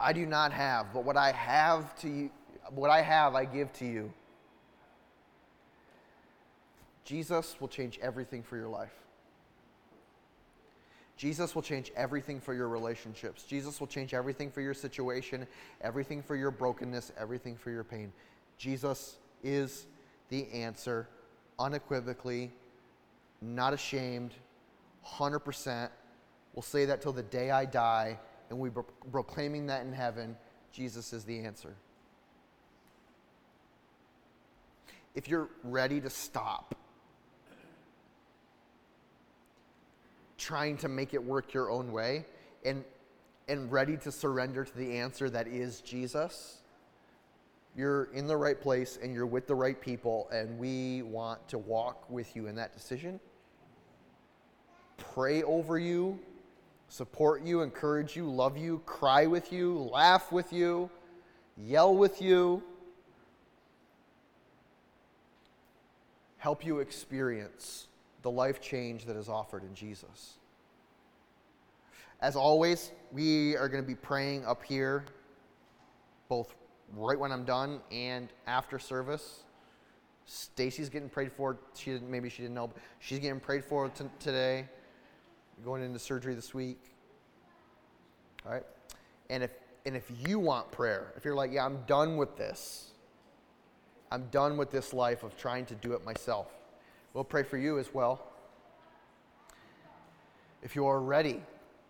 I 0.00 0.12
do 0.12 0.26
not 0.26 0.52
have, 0.52 0.92
but 0.92 1.04
what 1.04 1.16
I 1.16 1.32
have 1.32 1.98
to 2.00 2.08
you, 2.08 2.30
what 2.70 2.90
I 2.90 3.02
have 3.02 3.34
I 3.34 3.44
give 3.44 3.72
to 3.74 3.84
you. 3.84 4.12
Jesus 7.04 7.56
will 7.60 7.68
change 7.68 7.98
everything 8.02 8.42
for 8.42 8.56
your 8.56 8.68
life. 8.68 8.94
Jesus 11.16 11.54
will 11.54 11.62
change 11.62 11.92
everything 11.96 12.40
for 12.40 12.54
your 12.54 12.68
relationships. 12.68 13.44
Jesus 13.44 13.78
will 13.78 13.86
change 13.86 14.14
everything 14.14 14.50
for 14.50 14.60
your 14.60 14.74
situation, 14.74 15.46
everything 15.80 16.22
for 16.22 16.34
your 16.34 16.50
brokenness, 16.50 17.12
everything 17.16 17.56
for 17.56 17.70
your 17.70 17.84
pain. 17.84 18.12
Jesus 18.58 19.18
is 19.42 19.86
the 20.28 20.50
answer 20.50 21.08
unequivocally, 21.58 22.50
not 23.40 23.72
ashamed, 23.72 24.32
100%. 25.06 25.88
We'll 26.54 26.62
say 26.62 26.84
that 26.86 27.00
till 27.00 27.12
the 27.12 27.22
day 27.22 27.50
I 27.50 27.64
die, 27.64 28.18
and 28.54 28.62
we 28.62 28.68
are 28.68 28.84
proclaiming 29.10 29.66
that 29.66 29.84
in 29.84 29.92
heaven 29.92 30.36
Jesus 30.72 31.12
is 31.12 31.24
the 31.24 31.40
answer. 31.40 31.74
If 35.16 35.26
you're 35.26 35.48
ready 35.64 36.00
to 36.00 36.08
stop 36.08 36.76
trying 40.38 40.76
to 40.76 40.88
make 40.88 41.14
it 41.14 41.24
work 41.24 41.52
your 41.52 41.68
own 41.68 41.90
way 41.90 42.26
and, 42.64 42.84
and 43.48 43.72
ready 43.72 43.96
to 43.96 44.12
surrender 44.12 44.64
to 44.64 44.76
the 44.76 44.98
answer 44.98 45.28
that 45.30 45.48
is 45.48 45.80
Jesus, 45.80 46.62
you're 47.76 48.04
in 48.12 48.28
the 48.28 48.36
right 48.36 48.60
place 48.60 49.00
and 49.02 49.12
you're 49.12 49.26
with 49.26 49.48
the 49.48 49.54
right 49.54 49.80
people, 49.80 50.28
and 50.32 50.60
we 50.60 51.02
want 51.02 51.48
to 51.48 51.58
walk 51.58 52.08
with 52.08 52.36
you 52.36 52.46
in 52.46 52.54
that 52.54 52.72
decision. 52.72 53.18
Pray 54.96 55.42
over 55.42 55.76
you, 55.76 56.20
support 56.88 57.42
you, 57.42 57.62
encourage 57.62 58.16
you, 58.16 58.30
love 58.30 58.56
you, 58.56 58.80
cry 58.86 59.26
with 59.26 59.52
you, 59.52 59.78
laugh 59.78 60.30
with 60.30 60.52
you, 60.52 60.90
yell 61.56 61.94
with 61.94 62.22
you, 62.22 62.62
help 66.38 66.64
you 66.64 66.80
experience 66.80 67.88
the 68.22 68.30
life 68.30 68.60
change 68.60 69.06
that 69.06 69.16
is 69.16 69.28
offered 69.28 69.62
in 69.62 69.74
Jesus. 69.74 70.34
As 72.20 72.36
always, 72.36 72.92
we 73.12 73.56
are 73.56 73.68
going 73.68 73.82
to 73.82 73.86
be 73.86 73.94
praying 73.94 74.44
up 74.46 74.62
here, 74.62 75.04
both 76.28 76.54
right 76.96 77.18
when 77.18 77.32
I'm 77.32 77.44
done 77.44 77.80
and 77.90 78.28
after 78.46 78.78
service. 78.78 79.44
Stacy's 80.26 80.88
getting 80.88 81.08
prayed 81.08 81.32
for. 81.32 81.58
She 81.74 81.98
maybe 81.98 82.30
she 82.30 82.42
didn't 82.42 82.54
know, 82.54 82.68
but 82.68 82.78
she's 82.98 83.18
getting 83.18 83.40
prayed 83.40 83.64
for 83.64 83.88
t- 83.90 84.04
today. 84.18 84.66
Going 85.62 85.82
into 85.82 85.98
surgery 85.98 86.34
this 86.34 86.54
week. 86.54 86.80
All 88.46 88.52
right, 88.52 88.64
and 89.30 89.42
if 89.42 89.50
and 89.86 89.96
if 89.96 90.10
you 90.26 90.38
want 90.38 90.70
prayer, 90.72 91.12
if 91.16 91.24
you're 91.24 91.34
like, 91.34 91.52
yeah, 91.52 91.64
I'm 91.64 91.82
done 91.86 92.16
with 92.16 92.36
this. 92.36 92.90
I'm 94.10 94.26
done 94.30 94.56
with 94.56 94.70
this 94.70 94.92
life 94.92 95.22
of 95.22 95.36
trying 95.36 95.66
to 95.66 95.74
do 95.74 95.92
it 95.92 96.04
myself. 96.04 96.48
We'll 97.12 97.24
pray 97.24 97.42
for 97.42 97.58
you 97.58 97.78
as 97.78 97.92
well. 97.92 98.26
If 100.62 100.74
you 100.74 100.86
are 100.86 101.00
ready, 101.00 101.42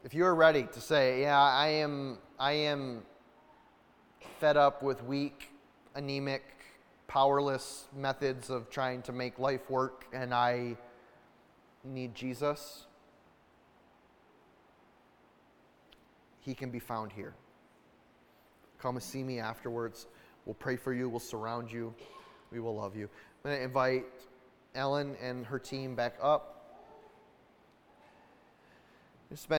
if 0.04 0.14
you 0.14 0.24
are 0.24 0.34
ready 0.34 0.64
to 0.72 0.80
say, 0.80 1.22
yeah, 1.22 1.40
I 1.40 1.68
am, 1.68 2.18
I 2.38 2.52
am 2.52 3.02
fed 4.40 4.56
up 4.56 4.82
with 4.82 5.04
weak, 5.04 5.50
anemic, 5.94 6.42
powerless 7.06 7.84
methods 7.96 8.50
of 8.50 8.68
trying 8.70 9.02
to 9.02 9.12
make 9.12 9.38
life 9.38 9.70
work, 9.70 10.06
and 10.12 10.34
I 10.34 10.76
need 11.84 12.14
Jesus, 12.14 12.86
He 16.44 16.54
can 16.54 16.70
be 16.70 16.78
found 16.78 17.12
here. 17.12 17.34
Come 18.78 18.96
and 18.96 19.02
see 19.02 19.22
me 19.22 19.40
afterwards. 19.40 20.06
We'll 20.44 20.54
pray 20.54 20.76
for 20.76 20.92
you. 20.92 21.08
We'll 21.08 21.20
surround 21.20 21.72
you. 21.72 21.94
We 22.52 22.60
will 22.60 22.76
love 22.76 22.94
you. 22.94 23.08
I'm 23.44 23.50
going 23.50 23.56
to 23.58 23.64
invite 23.64 24.04
Ellen 24.74 25.16
and 25.22 25.46
her 25.46 25.58
team 25.58 25.94
back 25.94 26.16
up. 26.20 26.50